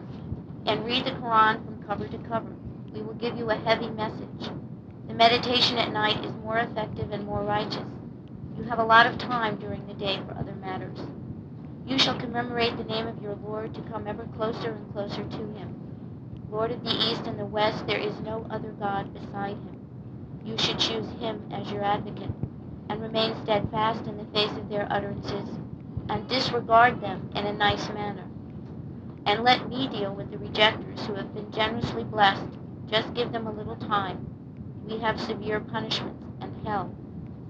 [0.65, 2.55] And read the Quran from cover to cover.
[2.93, 4.49] We will give you a heavy message.
[5.09, 7.85] The meditation at night is more effective and more righteous.
[8.57, 10.99] You have a lot of time during the day for other matters.
[11.85, 15.53] You shall commemorate the name of your Lord to come ever closer and closer to
[15.53, 15.75] him.
[16.49, 19.84] Lord of the East and the West, there is no other God beside him.
[20.45, 22.29] You should choose him as your advocate,
[22.87, 25.49] and remain steadfast in the face of their utterances,
[26.07, 28.25] and disregard them in a nice manner.
[29.25, 32.45] And let me deal with the rejectors who have been generously blessed.
[32.87, 34.27] Just give them a little time.
[34.87, 36.93] We have severe punishments and hell,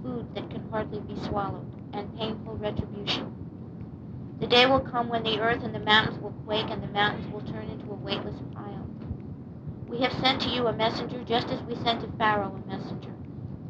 [0.01, 3.33] food that can hardly be swallowed, and painful retribution.
[4.39, 7.29] The day will come when the earth and the mountains will quake, and the mountains
[7.33, 8.35] will turn into a weightless.
[9.87, 13.11] We have sent to you a messenger just as we sent to Pharaoh a messenger.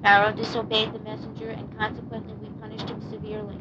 [0.01, 3.59] Pharaoh disobeyed the messenger, and consequently we punished him severely.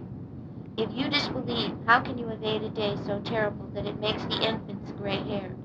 [0.76, 4.46] If you disbelieve, how can you evade a day so terrible that it makes the
[4.46, 5.56] infants gray-haired?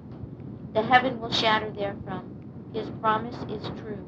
[0.73, 2.35] The heaven will shatter therefrom.
[2.73, 4.07] His promise is true.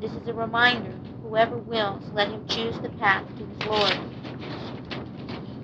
[0.00, 0.92] This is a reminder.
[1.22, 3.98] Whoever wills, let him choose the path to his Lord.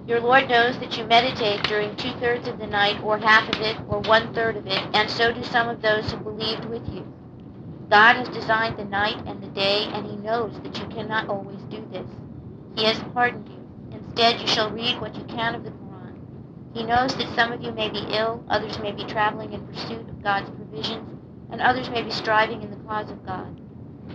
[0.06, 3.76] Your Lord knows that you meditate during two-thirds of the night, or half of it,
[3.88, 7.04] or one-third of it, and so do some of those who believed with you.
[7.90, 11.60] God has designed the night and the day, and he knows that you cannot always
[11.70, 12.06] do this.
[12.76, 13.98] He has pardoned you.
[13.98, 16.14] Instead, you shall read what you can of the Quran.
[16.72, 20.08] He knows that some of you may be ill, others may be traveling in pursuit
[20.08, 23.60] of God's provisions, and others may be striving in the cause of God.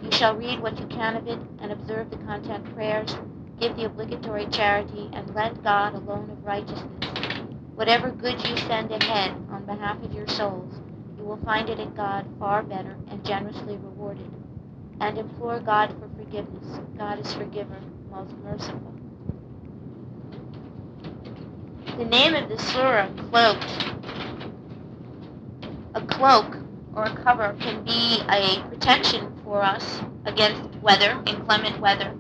[0.02, 3.18] You shall read what you can of it, and observe the content prayers,
[3.62, 7.12] give the obligatory charity, and lend God a loan of righteousness.
[7.76, 10.82] Whatever good you send ahead on behalf of your souls,
[11.18, 14.30] you will find it in God far better and generously rewarded.
[15.00, 16.80] And implore God for forgiveness.
[16.98, 18.94] God is forgiver, most merciful.
[21.98, 23.96] The name of the surah, cloaked.
[25.94, 26.58] A cloak
[26.96, 32.16] or a cover can be a protection for us against weather, inclement weather,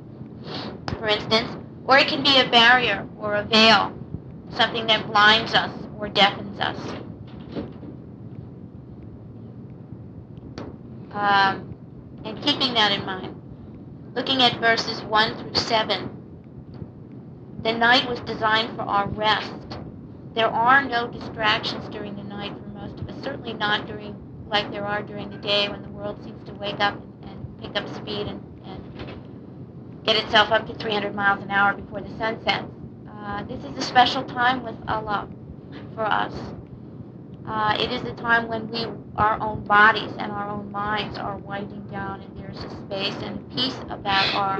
[0.93, 3.93] for instance, or it can be a barrier or a veil,
[4.51, 6.77] something that blinds us or deafens us.
[11.11, 11.75] Um,
[12.23, 13.35] and keeping that in mind,
[14.15, 16.09] looking at verses 1 through 7,
[17.63, 19.77] the night was designed for our rest.
[20.33, 24.15] There are no distractions during the night for most of us, certainly not during
[24.51, 27.61] like there are during the day when the world seems to wake up and, and
[27.61, 28.50] pick up speed and, and
[30.03, 32.65] get itself up to 300 miles an hour before the sun sets.
[33.09, 35.27] Uh, this is a special time with Allah
[35.95, 36.33] for us.
[37.47, 38.85] Uh, it is a time when we,
[39.17, 43.39] our own bodies and our own minds are winding down, and there's a space and
[43.39, 44.59] a peace about our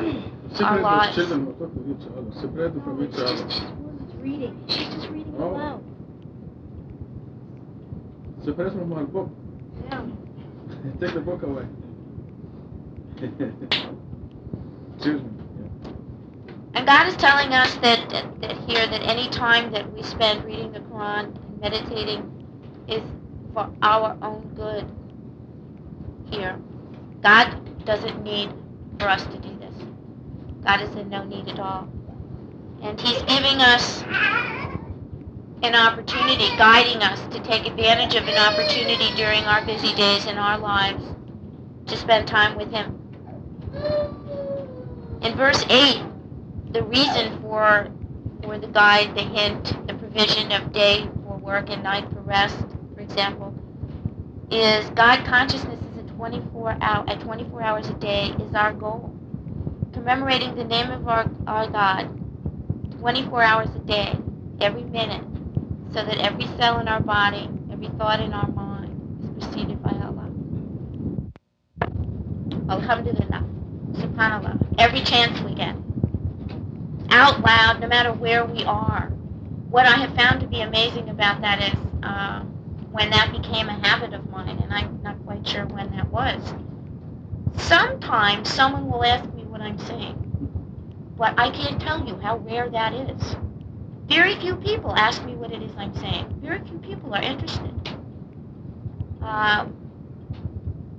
[0.64, 1.16] our lives.
[1.16, 2.32] children who talk with each other.
[2.42, 3.44] Separate them from each it's other.
[3.48, 4.64] just, she was reading.
[4.68, 5.52] She's just reading Oh.
[5.52, 5.84] aloud.
[8.44, 9.30] Separate from her book.
[9.86, 10.06] Yeah.
[11.00, 11.66] Take the book away.
[15.06, 20.46] And God is telling us that, that, that here that any time that we spend
[20.46, 23.02] reading the Quran and meditating is
[23.54, 24.86] for our own good
[26.32, 26.60] here.
[27.22, 28.52] God doesn't need
[29.00, 29.74] for us to do this.
[30.64, 31.88] God is in no need at all.
[32.82, 34.04] And He's giving us
[35.64, 40.38] an opportunity, guiding us to take advantage of an opportunity during our busy days in
[40.38, 41.04] our lives
[41.88, 42.98] to spend time with Him.
[45.22, 46.04] In verse 8,
[46.72, 47.90] the reason for
[48.44, 52.58] for the guide, the hint, the provision of day for work and night for rest,
[52.96, 53.54] for example,
[54.50, 59.16] is God consciousness is at 24 hour, at 24 hours a day is our goal.
[59.94, 62.10] Commemorating the name of our, our God
[63.00, 64.16] 24 hours a day,
[64.60, 65.24] every minute,
[65.94, 69.92] so that every cell in our body, every thought in our mind is preceded by
[69.92, 70.30] Allah.
[72.70, 73.44] Alhamdulillah.
[73.94, 74.61] Subhanallah.
[74.78, 75.76] Every chance we get.
[77.10, 79.10] Out loud, no matter where we are.
[79.70, 82.42] What I have found to be amazing about that is uh,
[82.92, 86.54] when that became a habit of mine, and I'm not quite sure when that was.
[87.58, 90.16] Sometimes someone will ask me what I'm saying,
[91.18, 93.36] but I can't tell you how rare that is.
[94.08, 96.40] Very few people ask me what it is I'm saying.
[96.42, 97.72] Very few people are interested.
[99.22, 99.76] Um,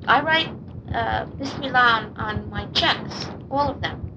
[0.06, 0.48] I write
[0.94, 4.08] uh, Bismillah on, on my checks, all of them.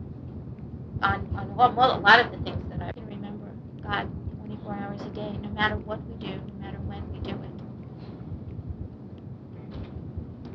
[1.02, 3.52] On, on lot, a lot of the things that I can remember
[3.82, 4.10] God
[4.40, 7.56] 24 hours a day, no matter what we do, no matter when we do it.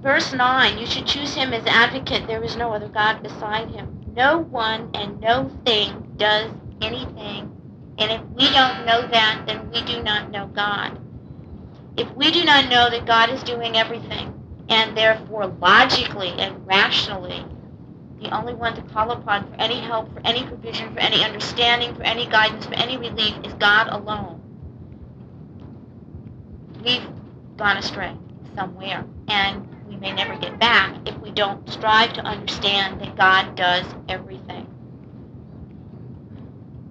[0.03, 2.27] Verse 9, you should choose him as advocate.
[2.27, 4.01] There is no other God beside him.
[4.14, 6.51] No one and no thing does
[6.81, 7.55] anything.
[7.99, 10.99] And if we don't know that, then we do not know God.
[11.99, 14.39] If we do not know that God is doing everything,
[14.71, 17.45] and therefore logically and rationally,
[18.23, 21.95] the only one to call upon for any help, for any provision, for any understanding,
[21.95, 24.41] for any guidance, for any relief is God alone.
[26.85, 27.07] We've
[27.57, 28.14] gone astray
[28.55, 33.57] somewhere, and we may never get back if we don't strive to understand that God
[33.57, 34.66] does everything.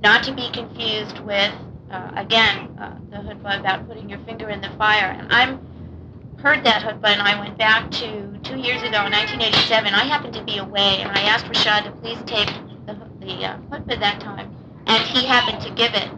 [0.04, 1.54] Not to be confused with,
[1.92, 5.12] uh, again, uh, the khutbah about putting your finger in the fire.
[5.12, 5.69] And I'm
[6.42, 9.94] heard that khutbah, and I went back to two years ago in 1987.
[9.94, 12.48] I happened to be away, and I asked Rashad to please tape
[12.86, 13.58] the, the uh,
[14.00, 14.56] that time,
[14.88, 16.10] and he happened to give it.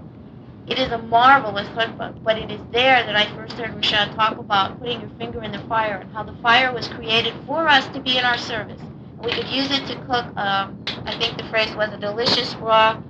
[0.68, 4.38] It is a marvelous khutbah, but it is there that I first heard Rashad talk
[4.38, 7.88] about putting your finger in the fire and how the fire was created for us
[7.88, 8.80] to be in our service.
[9.24, 13.02] We could use it to cook, um, I think the phrase was a delicious raw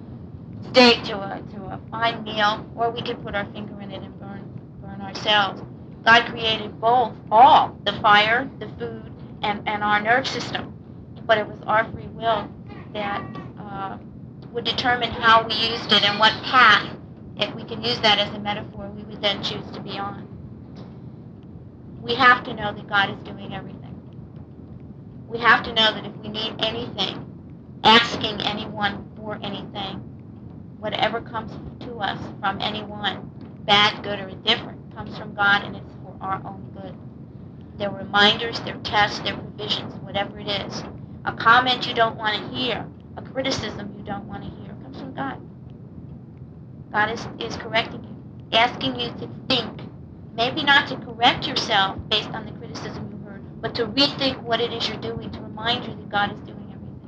[0.69, 4.01] steak to a, to a fine meal, or we could put our finger in it
[4.01, 4.49] and burn,
[4.81, 5.61] burn ourselves.
[6.05, 9.11] God created both, all, the fire, the food,
[9.43, 10.73] and, and our nerve system.
[11.25, 12.49] But it was our free will
[12.93, 13.23] that
[13.59, 13.97] uh,
[14.51, 16.97] would determine how we used it and what path,
[17.37, 20.27] if we can use that as a metaphor, we would then choose to be on.
[22.01, 23.79] We have to know that God is doing everything.
[25.27, 27.25] We have to know that if we need anything,
[27.83, 29.99] asking anyone for anything,
[30.79, 31.51] whatever comes
[31.85, 33.29] to us from anyone,
[33.65, 35.90] bad, good, or indifferent, comes from God and it's
[36.21, 36.95] our own good.
[37.77, 40.83] They're reminders, they're tests, they're provisions, whatever it is.
[41.25, 42.85] A comment you don't want to hear,
[43.17, 45.41] a criticism you don't want to hear, comes from God.
[46.91, 49.81] God is, is correcting you, asking you to think,
[50.35, 54.61] maybe not to correct yourself based on the criticism you heard, but to rethink what
[54.61, 57.01] it is you're doing, to remind you that God is doing everything.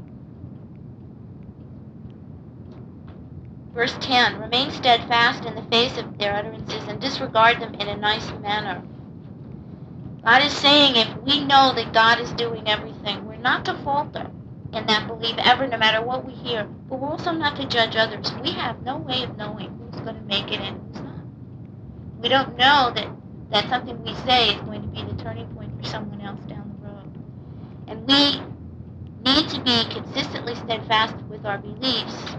[3.74, 7.98] Verse 10 Remain steadfast in the face of their utterances and disregard them in a
[7.98, 8.82] nice manner.
[10.26, 14.32] God is saying if we know that God is doing everything, we're not to falter
[14.74, 16.64] in that belief ever, no matter what we hear.
[16.64, 18.32] But we're also not to judge others.
[18.44, 21.26] We have no way of knowing who's going to make it and who's not.
[22.22, 23.10] We don't know that,
[23.52, 26.74] that something we say is going to be the turning point for someone else down
[26.82, 27.12] the road.
[27.88, 28.42] And we
[29.30, 32.36] need to be consistently steadfast with our beliefs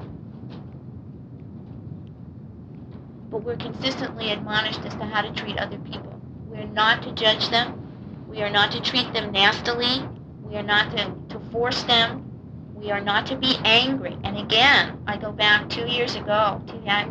[3.30, 6.13] but we're consistently admonished as to how to treat other people.
[6.54, 7.80] We're not to judge them.
[8.28, 10.08] We are not to treat them nastily.
[10.44, 12.30] We are not to, to force them.
[12.76, 14.16] We are not to be angry.
[14.22, 17.08] And again, I go back two years ago to that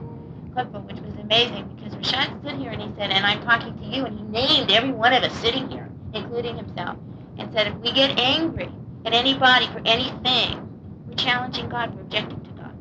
[0.56, 3.84] khutbah, which was amazing because Rashad stood here and he said, and I'm talking to
[3.84, 6.98] you, and he named every one of us sitting here, including himself,
[7.38, 8.72] and said, if we get angry
[9.06, 10.70] at anybody for anything,
[11.06, 12.78] we're challenging God, we're objecting to God.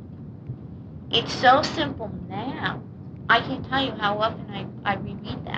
[1.10, 2.82] It's so simple now
[3.28, 5.51] I can't tell you how often I, I reread that.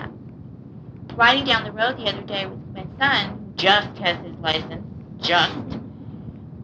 [1.15, 4.85] Riding down the road the other day with my son, who just has his license,
[5.21, 5.53] just,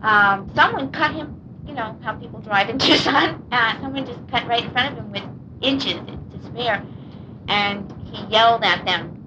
[0.01, 4.47] um, someone cut him, you know, how people drive in Tucson, uh, someone just cut
[4.47, 5.23] right in front of him with
[5.61, 6.83] inches to spare,
[7.47, 9.23] and he yelled at them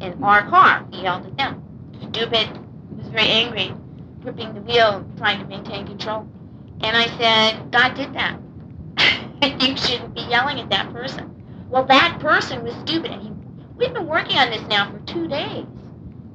[0.00, 0.86] in our car.
[0.92, 1.62] He yelled at them.
[2.10, 2.48] Stupid.
[2.90, 3.72] He was very angry,
[4.22, 6.28] gripping the wheel, trying to maintain control.
[6.82, 8.38] And I said, God did that.
[9.60, 11.30] you shouldn't be yelling at that person.
[11.70, 13.32] Well, that person was stupid, and he,
[13.76, 15.66] we've been working on this now for two days.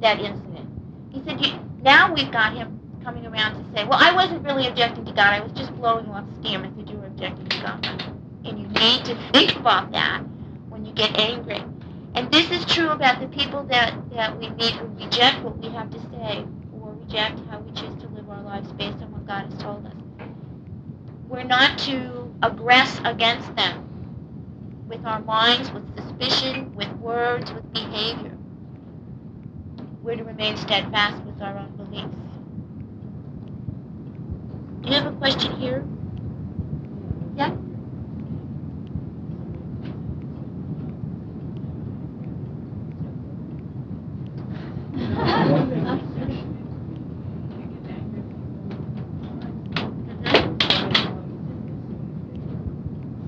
[0.02, 0.70] That incident.
[1.12, 1.40] He said,
[1.84, 5.34] now we've got him coming around to say, well, I wasn't really objecting to God.
[5.34, 6.62] I was just blowing off steam.
[6.62, 7.86] I said, you were objecting to God.
[8.46, 10.22] And you need to think about that
[10.70, 11.64] when you get angry.
[12.16, 15.70] And this is true about the people that, that we meet who reject what we
[15.70, 16.46] have to say.
[16.88, 19.86] or reject how we choose to live our lives based on what God has told
[19.86, 19.94] us.
[21.28, 25.84] We're not to aggress against them with our minds, with
[26.20, 28.38] suspicion, with words, with behavior.
[30.02, 32.16] We're to remain steadfast with our own beliefs.
[34.82, 35.86] Do you have a question here?
[37.36, 37.56] Yeah?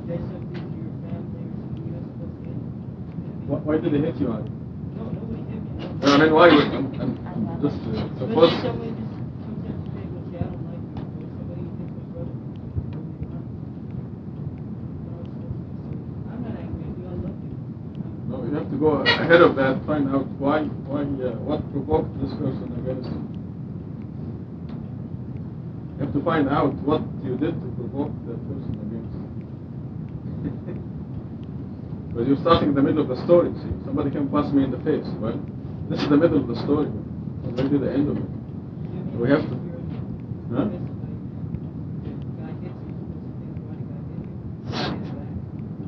[0.08, 4.16] They said to your family or something, you're not supposed to why did they hit
[4.20, 4.44] you on?
[5.00, 5.88] No, nobody hit me.
[6.04, 8.52] I mean, why would I'm, I'm just uh, But suppose.
[8.52, 11.00] then somebody just comes up to me and goes, yeah, I don't like you.
[11.00, 12.36] Or somebody you think was brother.
[16.28, 17.56] I'm not angry at you, I love you.
[18.28, 22.12] No, you have to go ahead of that, find out why, why, uh, what provoked
[22.20, 23.24] this person against you.
[25.96, 28.76] You have to find out what you did to provoke that person
[32.20, 33.72] Because you're starting in the middle of the story, see.
[33.86, 35.08] Somebody can pass me in the face.
[35.22, 35.40] Well,
[35.90, 36.92] this is the middle of the story.
[37.46, 39.18] Already the end of it.
[39.18, 39.56] We have to-
[40.54, 40.68] Huh?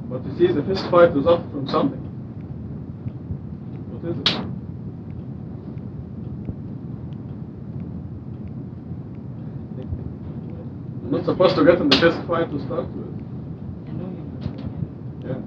[0.10, 2.00] But you see, the fist fight resulted from something.
[3.92, 4.30] What is it?
[11.02, 13.12] You're not supposed to get in the fist fight to start with.
[15.26, 15.38] Yeah.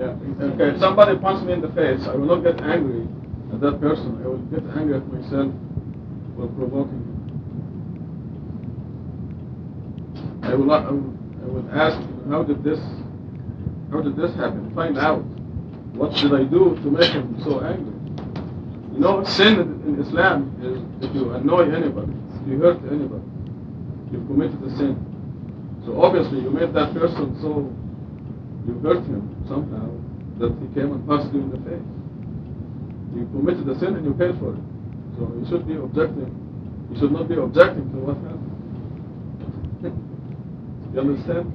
[0.00, 0.29] Yeah.
[0.40, 3.06] Okay, if somebody punches me in the face, I will not get angry
[3.52, 4.20] at that person.
[4.24, 5.52] I will get angry at myself
[6.34, 7.20] for provoking him.
[10.42, 12.80] I will, I will, ask, how did this,
[13.92, 14.72] how did this happen?
[14.74, 15.20] Find out.
[15.92, 17.92] What did I do to make him so angry?
[18.94, 23.24] You know, sin in in Islam is if you annoy anybody, if you hurt anybody,
[24.10, 24.96] you've committed a sin.
[25.84, 27.68] So obviously you made that person so,
[28.66, 29.99] you hurt him somehow,
[30.40, 31.84] that he came and punched you in the face.
[33.14, 34.64] You committed a sin and you paid for it.
[35.16, 36.32] So you should be objecting,
[36.90, 38.48] you should not be objecting to what happened.
[40.94, 41.52] you understand?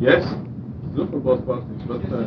[0.00, 2.26] Yes, it's good for both parties, but uh,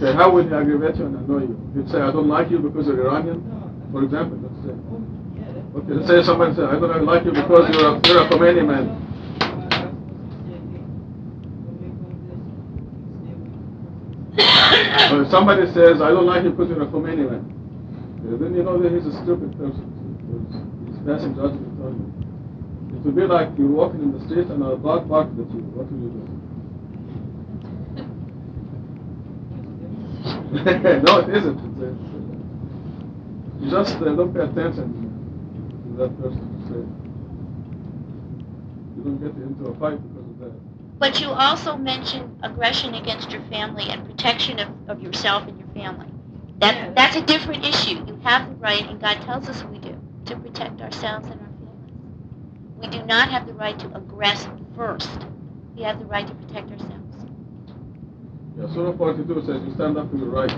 [0.00, 1.60] okay, how would he aggravate you and annoy you?
[1.76, 3.44] He'd say, I don't like you because you're Iranian,
[3.92, 4.41] for example,
[5.72, 5.78] say.
[5.78, 9.08] Okay, say somebody says, I don't like you because you're a, you're a Khomeini man.
[15.12, 17.44] Or if somebody says, I don't like you because you're a Khomeini man,
[18.22, 19.84] then you know that he's a stupid person.
[20.86, 22.12] He's passing judgment on you.
[22.96, 25.60] It would be like you're walking in the street and a dog barks at you.
[25.74, 26.28] What will you do?
[31.02, 31.58] no, it isn't.
[31.58, 32.12] It's, it's,
[33.62, 35.01] you just uh, don't pay attention
[35.92, 36.60] to that person.
[36.60, 36.76] It's, uh,
[38.96, 40.52] you don't get into a fight because of that.
[40.98, 45.68] But you also mentioned aggression against your family and protection of, of yourself and your
[45.68, 46.06] family.
[46.58, 46.92] That, Yeah.
[46.94, 48.04] That's a different issue.
[48.06, 51.48] You have the right, and God tells us we do, to protect ourselves and our
[51.48, 52.78] families.
[52.78, 55.10] We do not have the right to aggress first.
[55.76, 57.26] We have the right to protect ourselves.
[58.58, 60.54] Yeah, Surah 42 says you stand up for your rights.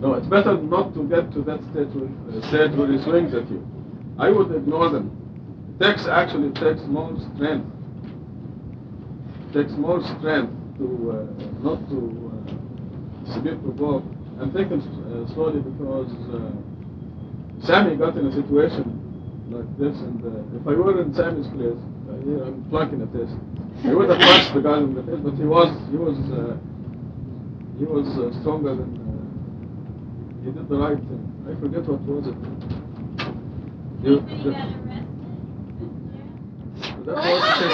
[0.00, 3.34] No, it's better not to get to that stage where, uh, stage where he swings
[3.34, 3.64] at you.
[4.18, 5.12] I would ignore them.
[5.78, 7.68] It takes actually it takes more strength.
[9.48, 14.08] It takes more strength to uh, not to uh, to be provoked.
[14.40, 18.84] I'm thinking uh, slowly because uh, Sammy got in a situation
[19.50, 21.80] like this, and uh, if I were in Sammy's place,
[22.24, 23.30] here I'm flunking at this,
[23.84, 26.56] I would have punched the guy in the face, but he was he was uh,
[27.78, 31.22] he was uh, stronger than uh, he did the right thing.
[31.48, 32.36] I forget what was it.
[34.02, 34.86] You- the-
[37.04, 37.70] got arrested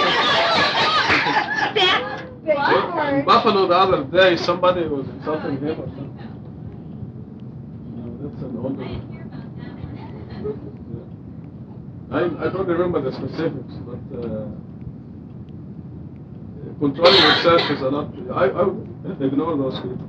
[2.44, 4.36] that was in Buffalo the other day.
[4.36, 6.18] Somebody was insulting him or something.
[7.96, 8.82] No, that's an older.
[8.82, 9.88] I didn't hear about that one.
[12.11, 14.46] I, I don't remember the specifics, but uh,
[16.78, 18.09] controlling yourself is a lot.
[18.34, 20.09] I, I would ignore those people.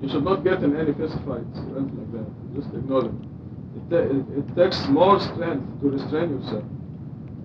[0.00, 2.54] You should not get in any fist fights or anything like that.
[2.54, 3.18] Just ignore them.
[3.90, 6.64] It, it, it takes more strength to restrain yourself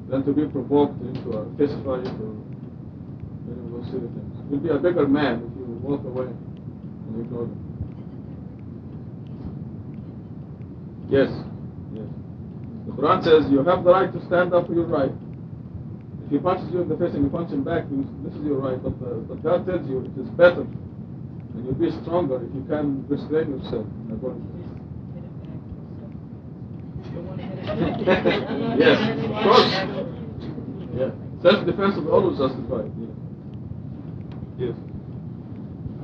[0.10, 2.34] than to be provoked into a fist fight or
[3.50, 4.38] any of those silly things.
[4.50, 7.60] You'll be a bigger man if you walk away and ignore them.
[11.10, 11.30] Yes,
[11.94, 12.08] yes.
[12.86, 15.12] The Quran says you have the right to stand up for your right.
[16.26, 18.44] If he punches you in the face and you punch him back, you- this is
[18.46, 18.82] your right.
[18.82, 20.62] But, uh, but God tells you it is better
[21.54, 23.86] and you'll be stronger if you can restrain yourself.
[24.12, 24.64] according to this.
[28.80, 29.72] yes, of course.
[30.96, 31.12] Yeah.
[31.42, 32.92] Self-defense is always justified.
[32.98, 33.10] Yes.
[34.58, 34.76] Yes.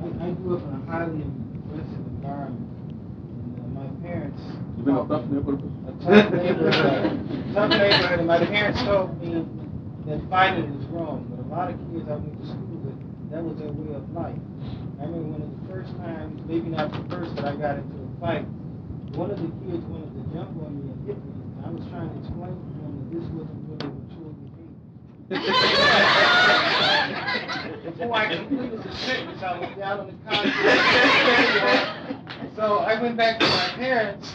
[0.02, 2.68] I, I grew up in a highly aggressive environment.
[3.36, 4.42] And uh, my parents.
[4.76, 5.72] You've been a tough neighborhood?
[5.86, 7.54] A tough neighborhood.
[7.54, 8.18] tough neighborhood.
[8.18, 9.46] And my parents told me
[10.06, 11.26] that fighting is wrong.
[11.30, 12.98] But a lot of kids I went to school with,
[13.30, 14.38] that was their way of life.
[15.00, 17.96] I remember one of the first times, maybe not the first, but I got into
[17.96, 18.44] a fight.
[19.16, 21.32] One of the kids wanted to jump on me and hit me.
[21.60, 24.76] And I was trying to explain to him that this wasn't really mature behavior.
[27.90, 30.54] Before I completed the sentence, I was down on the concrete.
[32.56, 34.32] so I went back to my parents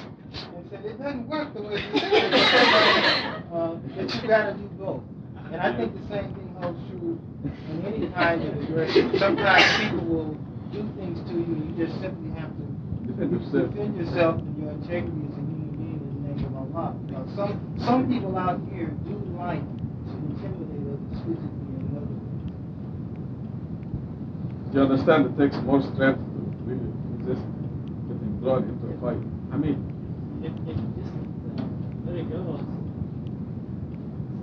[0.55, 2.33] and said, it doesn't work the way you said it.
[3.55, 5.01] Uh, that you gotta do both.
[5.55, 7.15] And I think the same thing holds true
[7.47, 9.15] in any kind of aggression.
[9.17, 10.35] Sometimes people will
[10.75, 12.65] do things to you, and you just simply have to
[13.07, 13.71] Defend yourself.
[13.71, 16.91] defend yourself and your integrity as a human being in the name of Allah.
[17.07, 17.55] You know, some
[17.87, 22.51] some people out here do like to intimidate others physically and in other ways.
[24.75, 27.47] You understand it takes more strength to really resist
[28.11, 29.23] getting drawn into a fight.
[29.53, 29.79] I mean,
[30.43, 31.63] If, if you just uh,
[32.03, 32.59] let it go,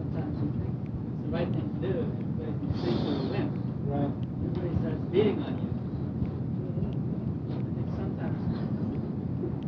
[0.01, 1.95] sometimes you think it's the right thing to do,
[2.39, 3.47] but if you sleep for a win,
[3.91, 4.09] Right.
[4.09, 5.69] everybody starts beating on you.
[7.53, 8.41] I think sometimes,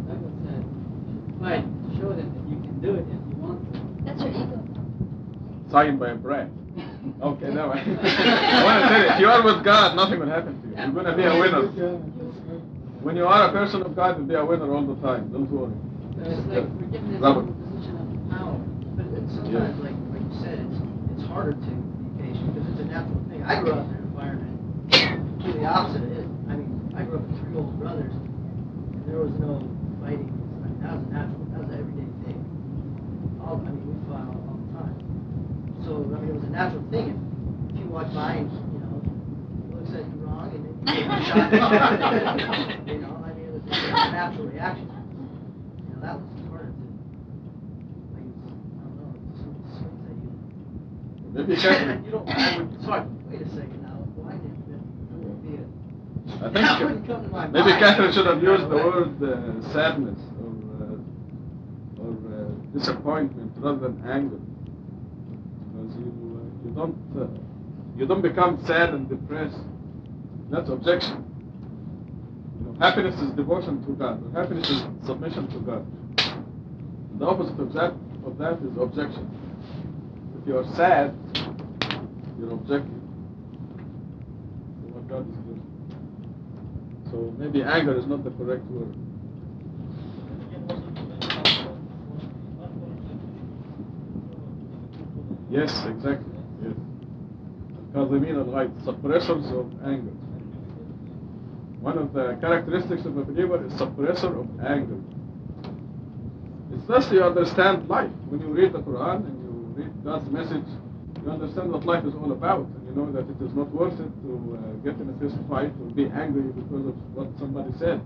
[0.09, 1.65] Douglas said, you should fight,
[2.01, 3.79] show them that you can do it if you want to.
[4.07, 4.59] That's your ego.
[5.75, 6.49] Signed by a brat.
[7.21, 10.27] Okay, now I, I want to tell you, if you are with God, nothing will
[10.33, 10.75] happen to you.
[10.75, 11.69] You're going to be a winner.
[13.05, 15.29] When you are a person of God, you'll be a winner all the time.
[15.31, 15.69] Don't worry.
[16.17, 17.45] So it's like we're given this Robert.
[17.45, 18.57] whole position of power.
[18.97, 20.81] But it's sometimes, like, like you said, it's,
[21.13, 23.45] it's harder to be patient because it's a natural thing.
[23.45, 24.57] I grew up in an environment
[25.37, 26.25] completely opposite of it.
[26.49, 29.61] I mean, I grew up with three older brothers, and there was no
[30.01, 30.33] fighting.
[30.33, 32.41] I mean, that was a natural, that was an everyday thing.
[33.45, 34.97] All, I mean, we fought all, all the time.
[35.85, 37.09] So, I mean, it was a natural thing.
[37.11, 39.03] If, if you walk by and, you know,
[39.69, 41.53] he looks at you wrong and then you take a shot,
[42.89, 44.89] you know, I mean, it was just a natural reaction.
[44.89, 46.87] You know, that was harder to,
[48.15, 50.31] like, it's, I don't know, it's some swings that you.
[51.33, 52.05] Maybe Catherine.
[52.05, 52.29] you don't.
[52.29, 53.07] I would talk.
[53.31, 53.99] Wait a second now.
[54.17, 54.83] Why did that?
[55.11, 55.67] That would be a.
[56.45, 57.81] I That think wouldn't come to my maybe mind.
[57.81, 64.03] Catherine should have used the word uh, sadness or uh, or uh, disappointment rather than
[64.09, 64.39] anger,
[65.59, 67.27] because you uh, you don't uh,
[67.97, 69.59] you don't become sad and depressed.
[70.51, 71.25] That's objection.
[72.59, 74.23] You know, happiness is devotion to God.
[74.35, 75.87] Happiness is submission to God.
[77.19, 77.95] The opposite of that
[78.27, 79.31] of that is objection.
[80.41, 81.15] If you are sad,
[82.39, 83.01] you're objecting
[84.83, 85.63] to what God is doing.
[87.11, 88.95] So maybe anger is not the correct word.
[95.51, 96.34] Yes, exactly.
[97.95, 98.09] Yes.
[98.09, 100.11] Kazimin al suppressors of anger.
[101.81, 104.99] One of the characteristics of a believer is suppressor of anger.
[106.73, 108.11] It's thus you understand life.
[108.29, 110.67] When you read the Quran and you read God's message,
[111.23, 113.95] you understand what life is all about, and you know that it is not worth
[114.01, 117.71] it to uh, get in a fist fight or be angry because of what somebody
[117.79, 118.01] said,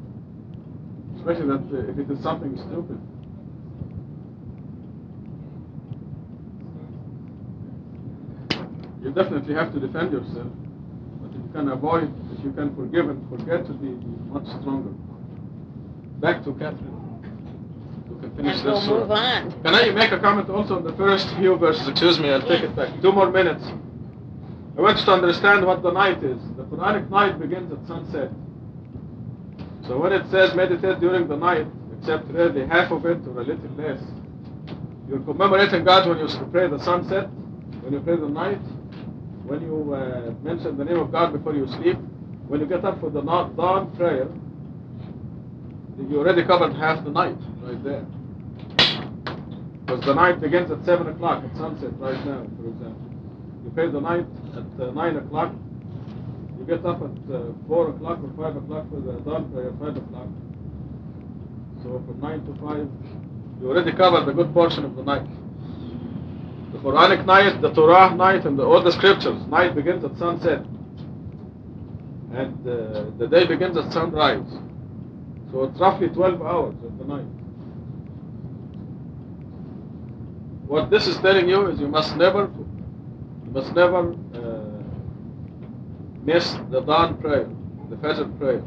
[1.17, 3.01] especially that uh, if it is something stupid.
[9.03, 10.49] You definitely have to defend yourself,
[11.23, 13.91] but if you can avoid, if you can forgive and forget, to be
[14.33, 14.91] much stronger.
[16.21, 16.97] Back to Catherine.
[18.11, 19.63] You can finish And we'll this, move on.
[19.63, 21.87] Can I make a comment also on the first few verses?
[21.89, 23.01] Excuse me, I'll take it back.
[23.01, 23.65] Two more minutes.
[24.77, 26.39] I want you to understand what the night is.
[26.57, 28.31] The Quranic night begins at sunset.
[29.87, 31.67] So when it says meditate during the night,
[31.99, 34.01] except really half of it or a little less,
[35.09, 37.29] you're commemorating God when you pray the sunset,
[37.83, 38.61] when you pray the night,
[39.49, 41.97] when you uh, mention the name of God before you sleep,
[42.49, 44.29] when you get up for the dawn prayer,
[45.99, 48.05] you already covered half the night right there.
[49.81, 53.09] Because the night begins at 7 o'clock at sunset right now, for example.
[53.65, 55.55] You pray the night at uh, 9 o'clock,
[56.59, 59.97] you get up at uh, 4 o'clock or 5 o'clock for the dawn prayer, 5
[59.97, 60.29] o'clock.
[61.83, 65.27] So from 9 to 5, you already covered a good portion of the night.
[66.79, 70.65] The Quranic night, the Torah night, and the, all the scriptures, night begins at sunset.
[72.33, 74.47] And uh, the day begins at sunrise.
[75.51, 77.27] So it's roughly 12 hours of the night.
[80.69, 84.83] What this is telling you is you must never, you must never uh,
[86.23, 87.49] miss the dawn prayer,
[87.91, 88.63] the Fajr prayer.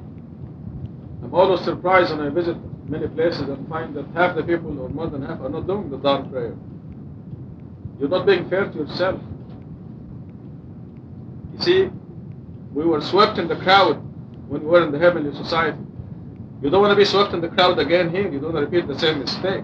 [1.23, 2.57] I'm always surprised when I visit
[2.89, 5.89] many places and find that half the people, or more than half, are not doing
[5.89, 6.55] the dawn prayer.
[8.01, 9.21] You're not being fair to yourself.
[11.53, 11.89] You see,
[12.73, 13.97] we were swept in the crowd
[14.49, 15.77] when we were in the heavenly society.
[16.63, 18.27] You don't want to be swept in the crowd again here.
[18.27, 19.63] You don't want to repeat the same mistake.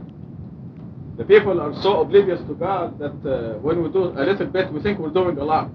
[1.17, 4.71] The people are so oblivious to God that uh, when we do a little bit,
[4.71, 5.71] we think we're doing a lot.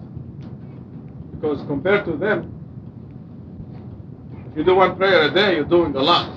[1.33, 2.47] Because compared to them,
[4.53, 6.31] if you do one prayer a day, you're doing a lot.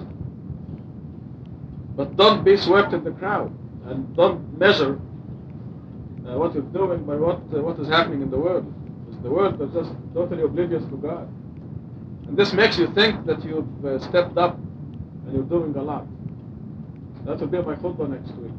[1.96, 3.56] But don't be swept in the crowd
[3.86, 5.00] and don't measure
[6.28, 8.66] uh, what you're doing by what uh, what is happening in the world.
[9.06, 11.28] Because the world is just totally oblivious to God,
[12.28, 16.06] and this makes you think that you've uh, stepped up and you're doing a lot.
[17.26, 18.52] That will be my khutbah next week.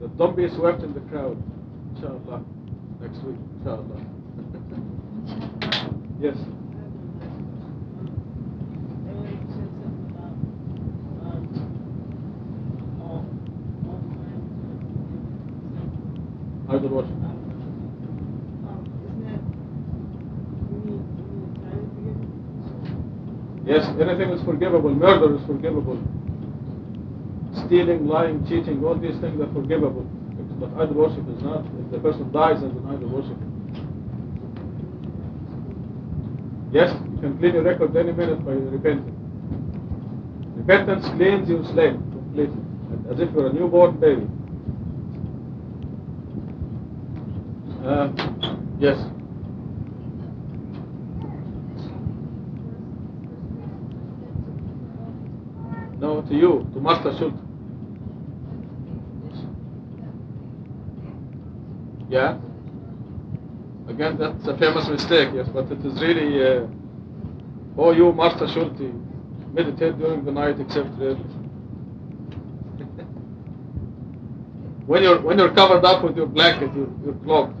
[0.00, 1.42] That don't be swept in the crowd,
[1.94, 2.42] inshallah.
[3.00, 4.00] Next week, inshallah.
[6.20, 6.36] yes.
[16.80, 17.12] Idol worship.
[23.66, 24.94] Yes, anything is forgivable.
[24.94, 26.00] Murder is forgivable.
[27.66, 30.06] Stealing, lying, cheating, all these things are forgivable.
[30.58, 31.66] But idol worship is not.
[31.66, 33.46] If the person dies an idol worshiper.
[36.72, 39.16] Yes, you can clean your record any minute by repenting.
[40.56, 42.62] Repentance cleans your slate completely,
[43.10, 44.26] as if you're a newborn baby.
[47.84, 48.12] Uh,
[48.78, 48.98] yes.
[55.98, 57.38] No, to you, to Master Schultz.
[62.10, 62.38] Yeah?
[63.88, 66.66] Again, that's a famous mistake, yes, but it is really, uh,
[67.78, 68.80] oh, you, Master Schultz,
[69.52, 70.90] meditate during the night except
[74.86, 77.54] when you're when you're covered up with your blanket, you're, you're cloaked.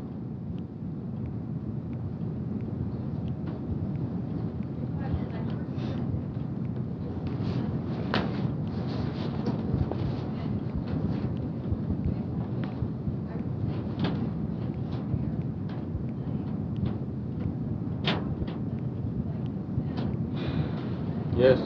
[21.36, 21.58] Yes.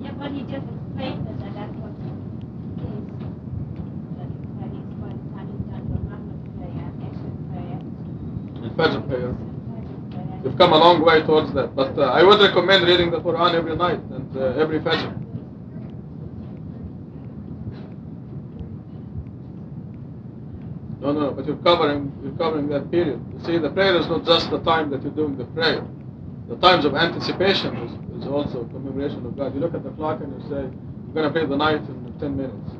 [0.00, 2.12] Yeah, but he just explained that that's what it
[2.86, 3.04] is.
[4.16, 7.78] That that is by the time he's done the Muhammad prayer, extra prayer,
[8.64, 9.34] And Fajr prayer.
[10.58, 11.76] Come a long way towards that.
[11.76, 15.22] But uh, I would recommend reading the Quran every night and uh, every Fajr.
[21.00, 23.20] No, no, but you're covering you're covering that period.
[23.34, 25.86] You see, the prayer is not just the time that you're doing the prayer.
[26.48, 29.54] The times of anticipation is, is also a commemoration of God.
[29.54, 32.14] You look at the clock and you say, I'm going to pray the night in
[32.18, 32.70] 10 minutes.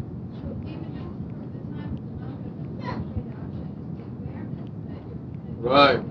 [5.59, 6.06] Right.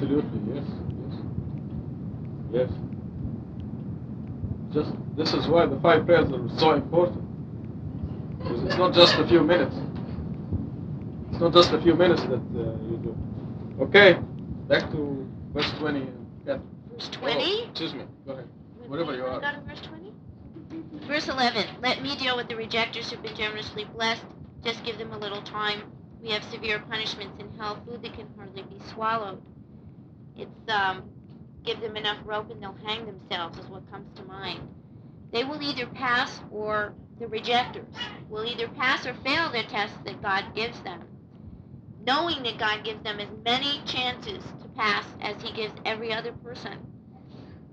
[0.00, 1.20] Absolutely, yes, yes.
[2.52, 2.70] Yes.
[4.72, 7.20] Just this is why the five prayers are so important.
[8.38, 9.76] Because it's not just a few minutes.
[11.32, 13.14] It's not just a few minutes that uh, you do.
[13.78, 14.18] Okay,
[14.68, 16.00] back to verse 20.
[16.46, 16.62] Catherine.
[16.94, 17.64] Verse Oh, 20?
[17.64, 18.04] excuse me.
[18.24, 18.48] Go ahead.
[18.86, 19.38] Whatever you are.
[19.38, 20.12] Go verse 20?
[21.08, 21.66] Verse 11.
[21.82, 24.24] Let me deal with the rejectors who've been generously blessed.
[24.64, 25.82] Just give them a little time.
[26.22, 29.42] We have severe punishments in hell, food that can hardly be swallowed.
[30.40, 31.04] It's, um,
[31.64, 34.60] give them enough rope and they'll hang themselves, is what comes to mind.
[35.32, 37.94] They will either pass or the rejectors
[38.28, 41.02] will either pass or fail the test that God gives them,
[42.04, 46.32] knowing that God gives them as many chances to pass as He gives every other
[46.32, 46.78] person.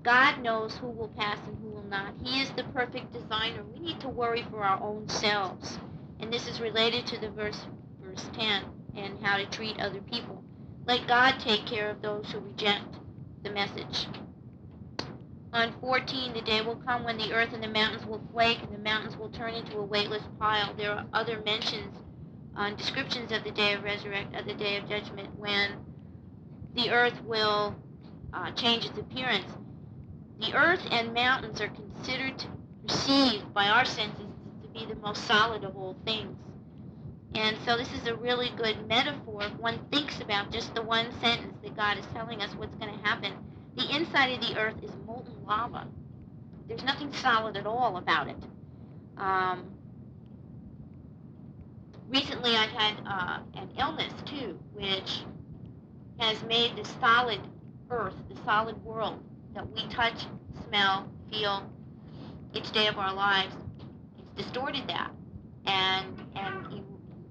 [0.02, 2.14] God knows who will pass and who will not.
[2.22, 3.64] He is the perfect designer.
[3.64, 5.78] We need to worry for our own selves.
[6.20, 7.66] And this is related to the verse
[8.02, 8.64] verse 10
[8.96, 10.42] and how to treat other people.
[10.88, 12.96] Let God take care of those who reject
[13.42, 14.06] the message.
[15.52, 18.72] On 14, the day will come when the earth and the mountains will quake and
[18.72, 20.72] the mountains will turn into a weightless pile.
[20.72, 21.94] There are other mentions
[22.56, 25.72] on descriptions of the day of resurrect, of the day of judgment, when
[26.74, 27.76] the earth will
[28.32, 29.52] uh, change its appearance.
[30.40, 32.42] The earth and mountains are considered
[32.86, 34.24] perceived by our senses
[34.62, 36.34] to be the most solid of all things.
[37.34, 41.12] And so this is a really good metaphor if one thinks about just the one
[41.20, 43.32] sentence that God is telling us what's going to happen.
[43.76, 45.86] The inside of the earth is molten lava.
[46.66, 48.36] There's nothing solid at all about it.
[49.16, 49.64] Um,
[52.08, 55.22] recently I've had uh, an illness too, which
[56.18, 57.40] has made the solid
[57.90, 59.22] earth, the solid world
[59.54, 60.26] that we touch,
[60.66, 61.70] smell, feel
[62.52, 63.54] each day of our lives,
[64.18, 65.10] it's distorted that
[65.66, 66.87] and and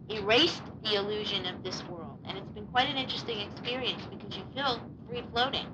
[0.10, 2.20] erased the illusion of this world.
[2.26, 5.68] And it's been quite an interesting experience because you feel free floating.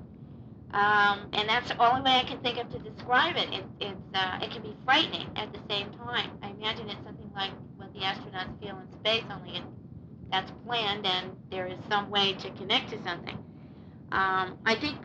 [0.72, 3.52] Um, and that's the only way I can think of to describe it.
[3.52, 6.32] it it's uh, it can be frightening at the same time.
[6.42, 9.62] I imagine it's something like what the astronauts feel in space, only it,
[10.32, 13.38] that's planned and there is some way to connect to something.
[14.10, 14.96] Um, I think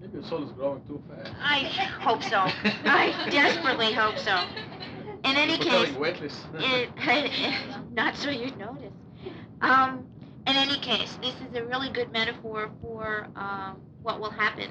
[0.00, 1.34] Maybe your soul is growing too fast.
[1.42, 1.58] I
[2.00, 2.38] hope so.
[2.88, 4.44] I desperately hope so.
[5.24, 5.94] In any case,
[6.54, 6.90] it,
[7.92, 8.92] not so you'd notice.
[9.60, 10.06] Um,
[10.46, 14.70] in any case, this is a really good metaphor for um, what will happen.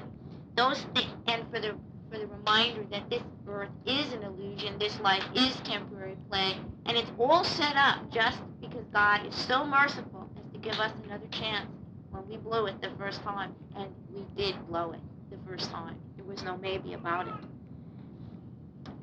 [0.56, 0.84] Those
[1.26, 1.74] and for the
[2.10, 6.96] for the reminder that this earth is an illusion, this life is temporary play, and
[6.96, 11.28] it's all set up just because God is so merciful as to give us another
[11.30, 11.68] chance
[12.10, 15.96] when we blew it the first time, and we did blow it the first time.
[16.16, 17.34] There was no maybe about it.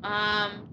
[0.04, 0.68] Um,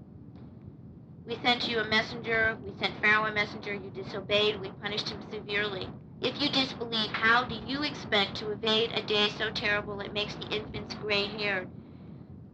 [1.25, 2.57] we sent you a messenger.
[2.63, 3.73] We sent Pharaoh a messenger.
[3.73, 4.61] You disobeyed.
[4.61, 5.87] We punished him severely.
[6.21, 10.35] If you disbelieve, how do you expect to evade a day so terrible it makes
[10.35, 11.67] the infants gray-haired?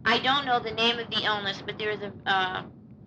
[0.03, 2.63] I don't know the name of the illness, but there is a uh,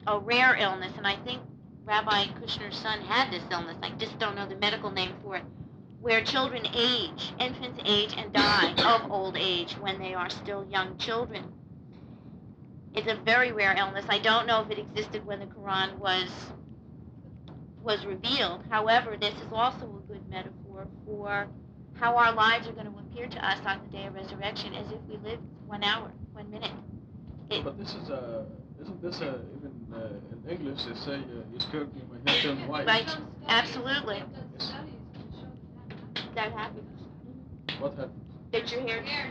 [0.07, 1.41] a rare illness, and I think
[1.85, 3.77] Rabbi Kushner's son had this illness.
[3.83, 5.45] I just don't know the medical name for it,
[6.01, 10.97] where children age, infants age and die of old age when they are still young
[10.99, 11.45] children.
[12.95, 14.05] It's a very rare illness.
[14.09, 16.29] I don't know if it existed when the Quran was
[17.83, 18.63] was revealed.
[18.71, 21.49] However, this is also a good metaphor for
[21.95, 24.91] how our lives are going to appear to us on the day of resurrection as
[24.91, 26.71] if we lived one hour, one minute.
[27.51, 28.47] It, But this is a,
[28.81, 32.43] isn't this a, even uh, in English they say uh, you scared me, my hair
[32.43, 32.87] turned white.
[32.87, 33.17] Right.
[33.49, 34.23] Absolutely.
[34.59, 34.73] Yes.
[36.35, 36.89] that happens.
[37.81, 38.21] What happened?
[38.51, 39.31] Did your hair?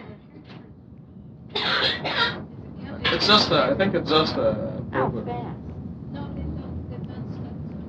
[3.01, 5.27] It's just, uh, I think it's just a proverb.
[5.27, 5.59] fast.
[6.11, 7.85] No, they've done, they've done studies on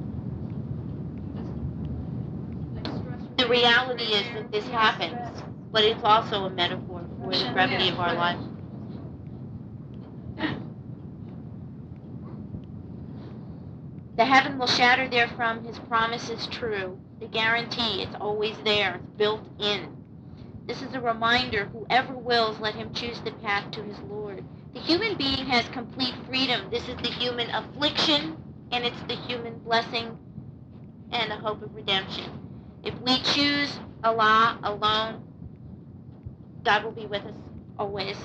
[2.76, 2.84] it.
[2.84, 5.42] Just, like, The reality is that this happens,
[5.72, 8.38] but it's also a metaphor for the brevity of our life.
[14.16, 16.98] The heaven will shatter therefrom his promise is true.
[17.20, 19.96] The guarantee, it's always there, it's built in.
[20.66, 24.23] This is a reminder, whoever wills, let him choose the path to his Lord.
[24.74, 26.68] The human being has complete freedom.
[26.70, 28.36] This is the human affliction,
[28.72, 30.18] and it's the human blessing
[31.12, 32.24] and the hope of redemption.
[32.82, 35.22] If we choose Allah alone,
[36.64, 37.34] God will be with us
[37.78, 38.16] always.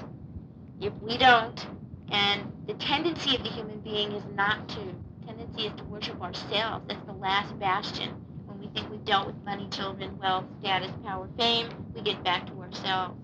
[0.81, 1.67] If we don't,
[2.11, 4.95] and the tendency of the human being is not to,
[5.27, 6.85] tendency is to worship ourselves.
[6.88, 8.09] That's the last bastion.
[8.47, 12.47] When we think we've dealt with money, children, wealth, status, power, fame, we get back
[12.47, 13.19] to ourselves.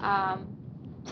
[0.00, 0.56] Um,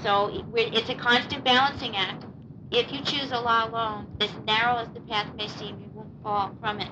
[0.02, 2.24] so it's a constant balancing act.
[2.70, 6.54] If you choose Allah alone, as narrow as the path may seem, you won't fall
[6.60, 6.90] from it.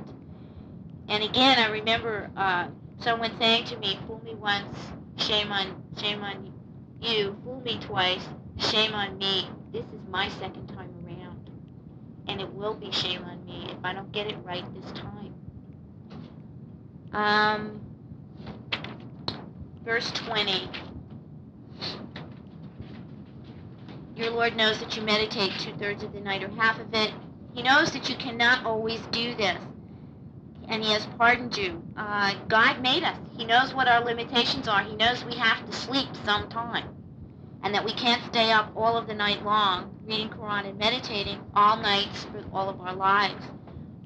[1.08, 2.68] And again, I remember uh,
[2.98, 4.76] someone saying to me, "Fool me once,
[5.18, 6.52] shame on shame on
[7.00, 7.36] you.
[7.44, 8.26] Fool me twice,
[8.58, 9.48] shame on me.
[9.72, 11.50] This is my second time around,
[12.26, 15.34] and it will be shame on me if I don't get it right this time."
[17.12, 17.80] Um,
[19.84, 20.68] verse twenty.
[24.16, 27.12] Your Lord knows that you meditate two thirds of the night or half of it.
[27.54, 29.58] He knows that you cannot always do this
[30.68, 31.82] and he has pardoned you.
[31.96, 33.16] Uh, God made us.
[33.36, 34.82] He knows what our limitations are.
[34.82, 36.88] He knows we have to sleep sometime,
[37.62, 41.40] and that we can't stay up all of the night long reading Quran and meditating
[41.54, 43.44] all nights for all of our lives.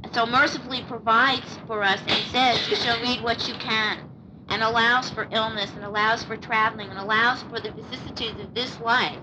[0.02, 4.10] And so mercifully provides for us and says, "You shall read what you can,"
[4.48, 8.80] and allows for illness and allows for traveling and allows for the vicissitudes of this
[8.80, 9.18] life,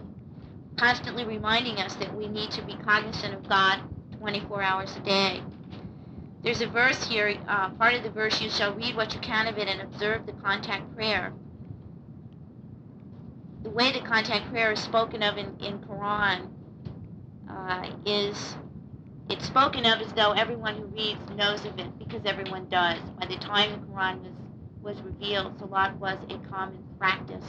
[0.78, 3.82] constantly reminding us that we need to be cognizant of God
[4.20, 5.41] 24 hours a day.
[6.44, 9.48] There's a verse here, uh, part of the verse, you shall read what you can
[9.48, 11.34] of it and observe the contact prayer.
[13.64, 16.48] The way the contact prayer is spoken of in, in Quran
[17.49, 18.56] uh, is,
[19.30, 22.99] it's spoken of as though everyone who reads knows of it because everyone does.
[23.20, 27.45] By the time the Quran was, was revealed, Salat was a common practice,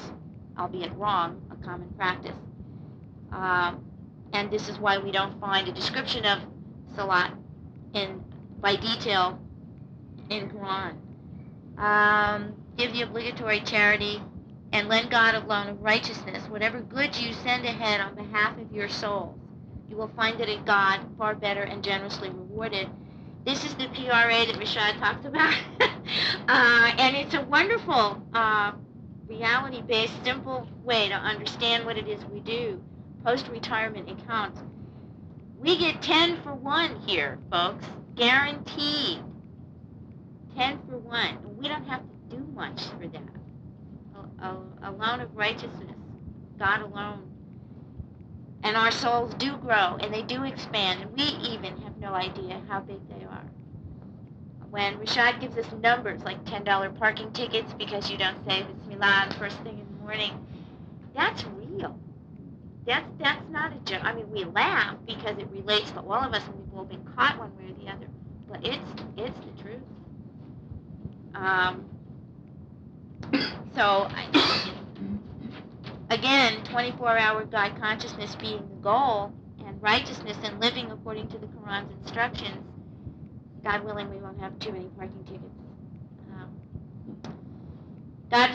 [0.59, 2.35] albeit wrong, a common practice.
[3.33, 3.85] Um,
[4.33, 6.41] and this is why we don't find a description of
[6.95, 7.33] Salat
[7.95, 8.23] in
[8.61, 9.39] by detail
[10.31, 10.97] in Quran.
[11.79, 14.21] Um, give the obligatory charity
[14.73, 16.49] and lend God a loan of righteousness.
[16.49, 19.39] Whatever goods you send ahead on behalf of your souls,
[19.89, 22.89] you will find it in God far better and generously rewarded.
[23.47, 25.55] This is the PRA that Rashad talked about.
[25.81, 28.73] uh, and it's a wonderful, uh,
[29.27, 32.83] reality based, simple way to understand what it is we do
[33.29, 34.59] post retirement accounts.
[35.59, 37.85] We get 10 for 1 here, folks.
[38.15, 39.19] Guaranteed.
[40.57, 41.59] 10 for 1.
[41.59, 43.21] We don't have to do much for that.
[44.41, 45.95] A, a, a loan of righteousness,
[46.59, 47.31] God alone.
[48.63, 51.03] And our souls do grow and they do expand.
[51.03, 53.45] And we even have no idea how big they are.
[54.71, 59.35] When Rashad gives us numbers like $10 parking tickets because you don't say Bismillah the
[59.35, 60.33] first thing in the morning,
[61.15, 61.99] that's real.
[62.89, 64.03] That's that's not a joke.
[64.03, 67.05] I mean, we laugh because it relates to all of us, and we've all been
[67.15, 68.07] caught one way or the other.
[68.51, 68.83] But it's
[69.19, 69.83] it's the truth.
[71.35, 71.85] Um,
[73.75, 74.73] so I,
[76.09, 79.35] again, 24-hour God consciousness being the goal,
[79.67, 82.65] and righteousness and living according to the Quran's instructions.
[83.63, 85.45] God willing, we won't have too many parking tickets.
[86.33, 86.49] Um,
[88.31, 88.51] God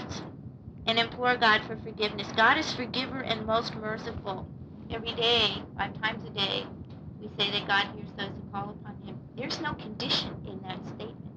[1.14, 2.28] implore God for forgiveness.
[2.36, 4.48] God is forgiver and most merciful.
[4.90, 6.66] Every day, five times a day,
[7.22, 9.20] we say that God hears those who call upon Him.
[9.38, 11.36] There's no condition in that statement.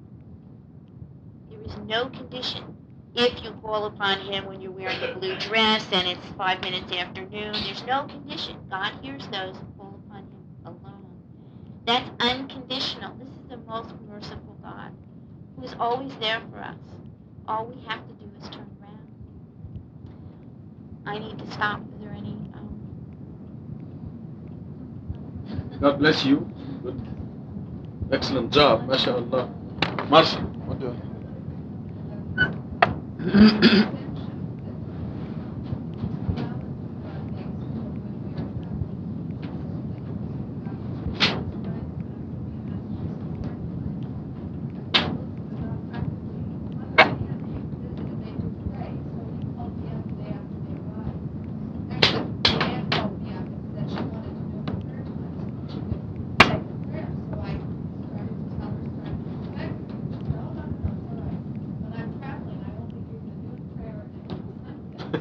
[1.51, 2.75] There is no condition.
[3.13, 6.91] If you call upon Him when you're wearing a blue dress and it's five minutes
[6.91, 8.57] after noon, there's no condition.
[8.71, 11.21] God hears those who call upon Him alone.
[11.85, 13.15] That's unconditional.
[13.19, 14.91] This is the most merciful God
[15.55, 16.77] who is always there for us.
[17.47, 18.26] All we have to do.
[21.07, 21.81] I need to stop.
[21.95, 22.33] Is there any?
[22.53, 22.97] Um,
[25.81, 26.49] God bless you.
[26.83, 27.01] Good.
[28.11, 29.49] Excellent job, mashallah.
[30.09, 30.95] Marshall, what do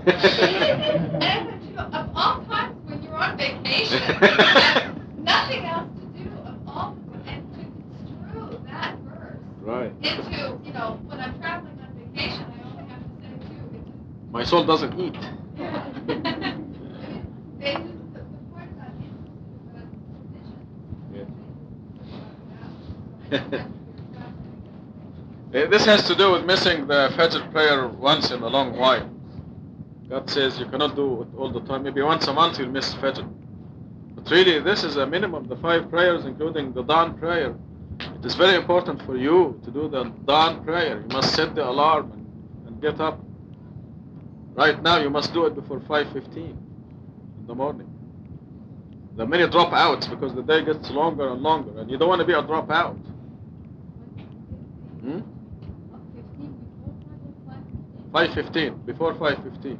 [0.07, 6.69] And of all times when you're on vacation, you have nothing else to do of
[6.69, 6.97] all
[7.27, 9.93] and to construe that verse Right.
[10.03, 13.77] into, you know, when I'm traveling on vacation, I only have to say two.
[13.77, 15.17] It's just, My soul doesn't eat.
[15.59, 15.85] yeah.
[16.09, 20.61] I mean, they just, the, the point about interest is that it's condition.
[21.15, 21.27] Eh,
[25.65, 29.11] This has to do with missing the Fajr prayer once in a long while.
[30.07, 31.85] God says you cannot do it all the time.
[31.85, 33.27] Maybe once a month you'll miss Fajr.
[34.15, 37.57] But really, this is a minimum, the five prayers, including the dawn prayer.
[37.99, 41.01] It is very important for you to do the dawn prayer.
[41.01, 43.19] You must set the alarm and, and get up.
[44.55, 46.57] Right now, you must do it before 5.15 in
[47.47, 47.89] the morning.
[49.17, 52.21] There are many dropouts because the day gets longer and longer, and you don't want
[52.21, 52.99] to be a dropout.
[55.01, 55.21] Hmm?
[58.17, 59.77] 5.15, before 5.15.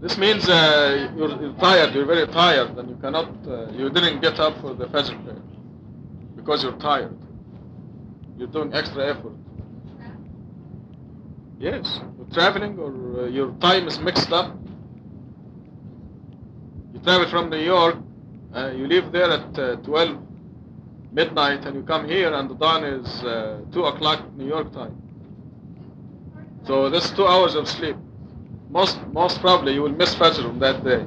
[0.00, 4.40] This means uh, you're, tired, you're very tired, and you cannot, uh, you didn't get
[4.40, 5.42] up for the Fajr prayer
[6.34, 7.14] because you're tired.
[8.38, 9.34] You're doing extra effort.
[11.58, 14.56] Yes, you're traveling or uh, your time is mixed up.
[16.94, 17.96] You travel from New York,
[18.54, 20.29] uh, you leave there at uh, 12
[21.12, 24.96] midnight, and you come here, and the dawn is uh, 2 o'clock New York time.
[26.64, 27.96] So that's two hours of sleep.
[28.68, 31.04] Most, most probably you will miss Fajr on that day.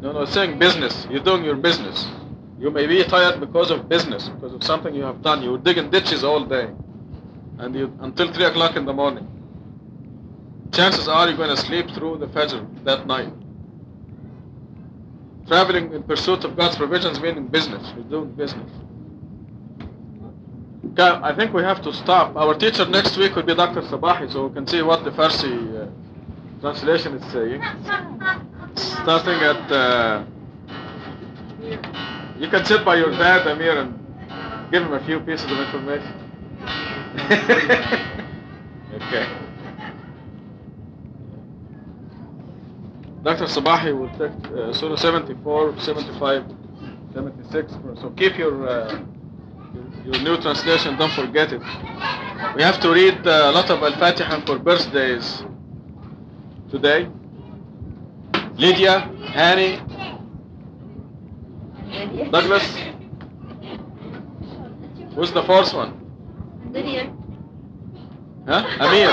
[0.00, 1.06] No, no, saying business.
[1.10, 2.06] You're doing your business.
[2.58, 5.42] You may be tired because of business, because of something you have done.
[5.42, 6.68] You're digging ditches all day,
[7.58, 9.26] and you until three o'clock in the morning.
[10.72, 13.32] Chances are you're going to sleep through the Fajr that night.
[15.46, 17.92] Traveling in pursuit of God's provisions meaning business.
[17.94, 18.70] You're doing business.
[20.96, 22.36] I think we have to stop.
[22.36, 23.82] Our teacher next week will be Dr.
[23.82, 25.90] Sabahi, so we can see what the Farsi uh,
[26.60, 27.62] translation is saying.
[28.76, 30.24] Starting at, uh,
[32.38, 36.24] you can sit by your dad, Amir, and give him a few pieces of information.
[38.94, 39.26] Okay.
[43.22, 43.46] Dr.
[43.46, 46.44] Sabahi will take uh, Surah 74, 75,
[47.14, 47.72] 76.
[48.00, 49.00] So keep your, uh,
[49.72, 51.62] your, your new translation, don't forget it.
[52.56, 55.44] We have to read uh, a lot of Al-Fatiha for birthdays
[56.70, 57.08] today.
[58.56, 59.80] Lydia, Annie,
[62.30, 62.76] Douglas.
[65.14, 66.03] Who's the fourth one?
[66.74, 67.12] Lydia.
[68.48, 68.66] Huh?
[68.80, 69.08] Amir.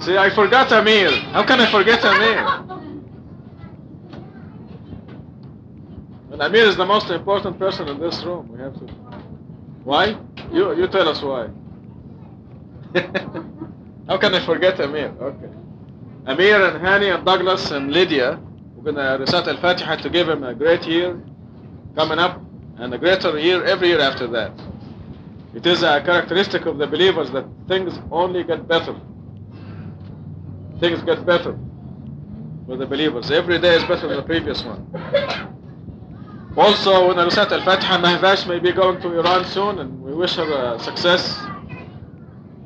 [0.00, 1.10] See, I forgot Amir.
[1.32, 2.38] How can I forget Amir?
[6.32, 8.50] And Amir is the most important person in this room.
[8.50, 8.86] We have to.
[9.84, 10.16] Why?
[10.50, 11.50] You you tell us why.
[14.08, 15.12] How can I forget Amir?
[15.20, 15.50] Okay.
[16.26, 18.40] Amir and Hani and Douglas and Lydia,
[18.74, 21.20] we're gonna recite Al-Fatiha to give him a great year
[21.94, 22.40] coming up
[22.78, 24.52] and a greater year every year after that.
[25.54, 28.94] It is a characteristic of the believers that things only get better.
[30.78, 31.58] Things get better
[32.66, 33.30] for the believers.
[33.30, 34.86] Every day is better than the previous one.
[36.56, 40.36] Also, when I recite Al-Fatiha, Mahvash may be going to Iran soon, and we wish
[40.36, 41.38] her uh, success.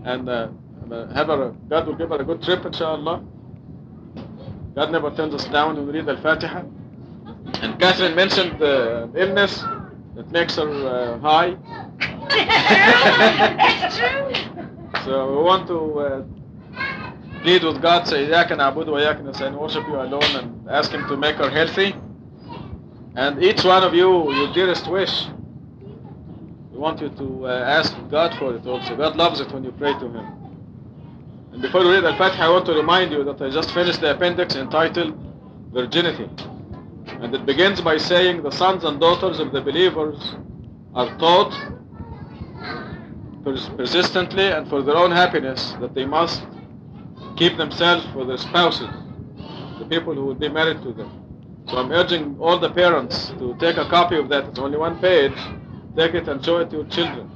[0.05, 0.49] And uh,
[0.91, 3.25] uh, have her, God will give her a good trip, inshallah.
[4.75, 6.63] God never turns us down when we read Al-Fatiha.
[7.63, 9.63] And Catherine mentioned the illness
[10.17, 11.57] that makes her uh, high
[12.31, 14.55] it's true.
[15.05, 16.25] So we want to uh,
[17.43, 21.95] plead with God, say, and worship you alone and ask Him to make her healthy.
[23.17, 25.27] And each one of you, your dearest wish,
[26.73, 28.97] we want you to uh, ask God for it also.
[28.97, 30.27] God loves it when you pray to Him.
[31.53, 34.13] And before we read Al-Fatih, I want to remind you that I just finished the
[34.17, 35.15] appendix entitled
[35.71, 36.29] Virginity.
[37.07, 40.35] And it begins by saying the sons and daughters of the believers
[40.95, 41.53] are taught
[43.45, 46.43] pers- persistently and for their own happiness that they must
[47.37, 48.89] keep themselves for their spouses,
[49.79, 51.11] the people who will be married to them.
[51.69, 54.45] So I'm urging all the parents to take a copy of that.
[54.49, 55.33] It's only one page.
[55.97, 57.31] Take it and show it to your children.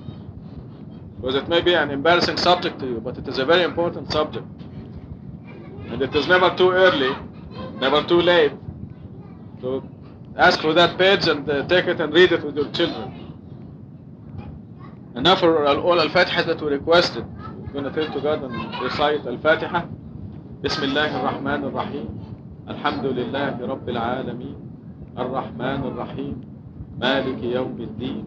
[1.16, 4.12] Because it may be an embarrassing subject to you, but it is a very important
[4.12, 4.47] subject.
[5.89, 7.16] And it is never too early,
[7.80, 8.52] never too late.
[9.60, 9.82] So
[10.36, 13.28] ask for that page and uh, take it and read it with your children.
[15.27, 19.82] All all Al-Fatiha that we requested, we're going to turn to God and recite Al-Fatiha.
[20.65, 22.09] بسم الله الرحمن الرحيم
[22.69, 24.57] الحمد لله رب العالمين
[25.19, 26.35] الرحمن الرحيم
[26.99, 28.24] مالك يوم الدين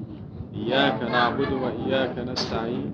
[0.55, 2.93] إياك نعبد وإياك نستعين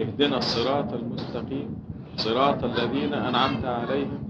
[0.00, 1.68] اهدنا الصراط المستقيم
[2.16, 4.20] صراط الذين أنعمت عليهم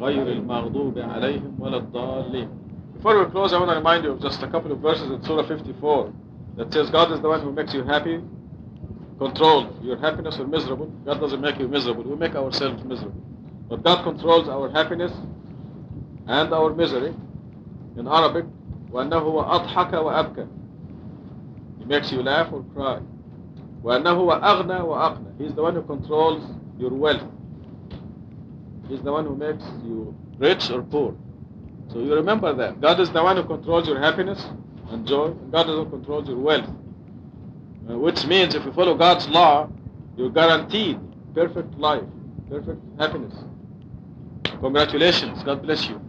[0.00, 2.48] غير المغضوب عليهم ولا الضالين
[2.96, 5.22] Before we close, I want to remind you of just a couple of verses in
[5.24, 6.12] Surah 54
[6.56, 8.20] that says God is the one who makes you happy,
[9.17, 10.87] control your happiness or miserable.
[11.05, 12.03] God doesn't make you miserable.
[12.03, 13.21] We make ourselves miserable.
[13.69, 15.11] But God controls our happiness
[16.27, 17.13] and our misery.
[17.97, 18.45] In Arabic,
[18.91, 20.47] وأنه هو أضحك وأبكى.
[21.79, 22.99] He makes you laugh or cry.
[23.83, 25.37] وأنه هو أغنى وأقنى.
[25.37, 26.43] He's the one who controls
[26.77, 27.23] your wealth.
[28.87, 31.15] He's the one who makes you rich or poor.
[31.91, 32.81] So you remember that.
[32.81, 34.43] God is the one who controls your happiness
[34.89, 35.27] and joy.
[35.27, 36.69] And God is the one who controls your wealth.
[37.88, 39.68] Uh, which means if you follow God's law,
[40.16, 40.98] you're guaranteed
[41.34, 42.04] perfect life,
[42.48, 43.34] perfect happiness.
[44.60, 45.42] Congratulations.
[45.42, 46.00] God bless you.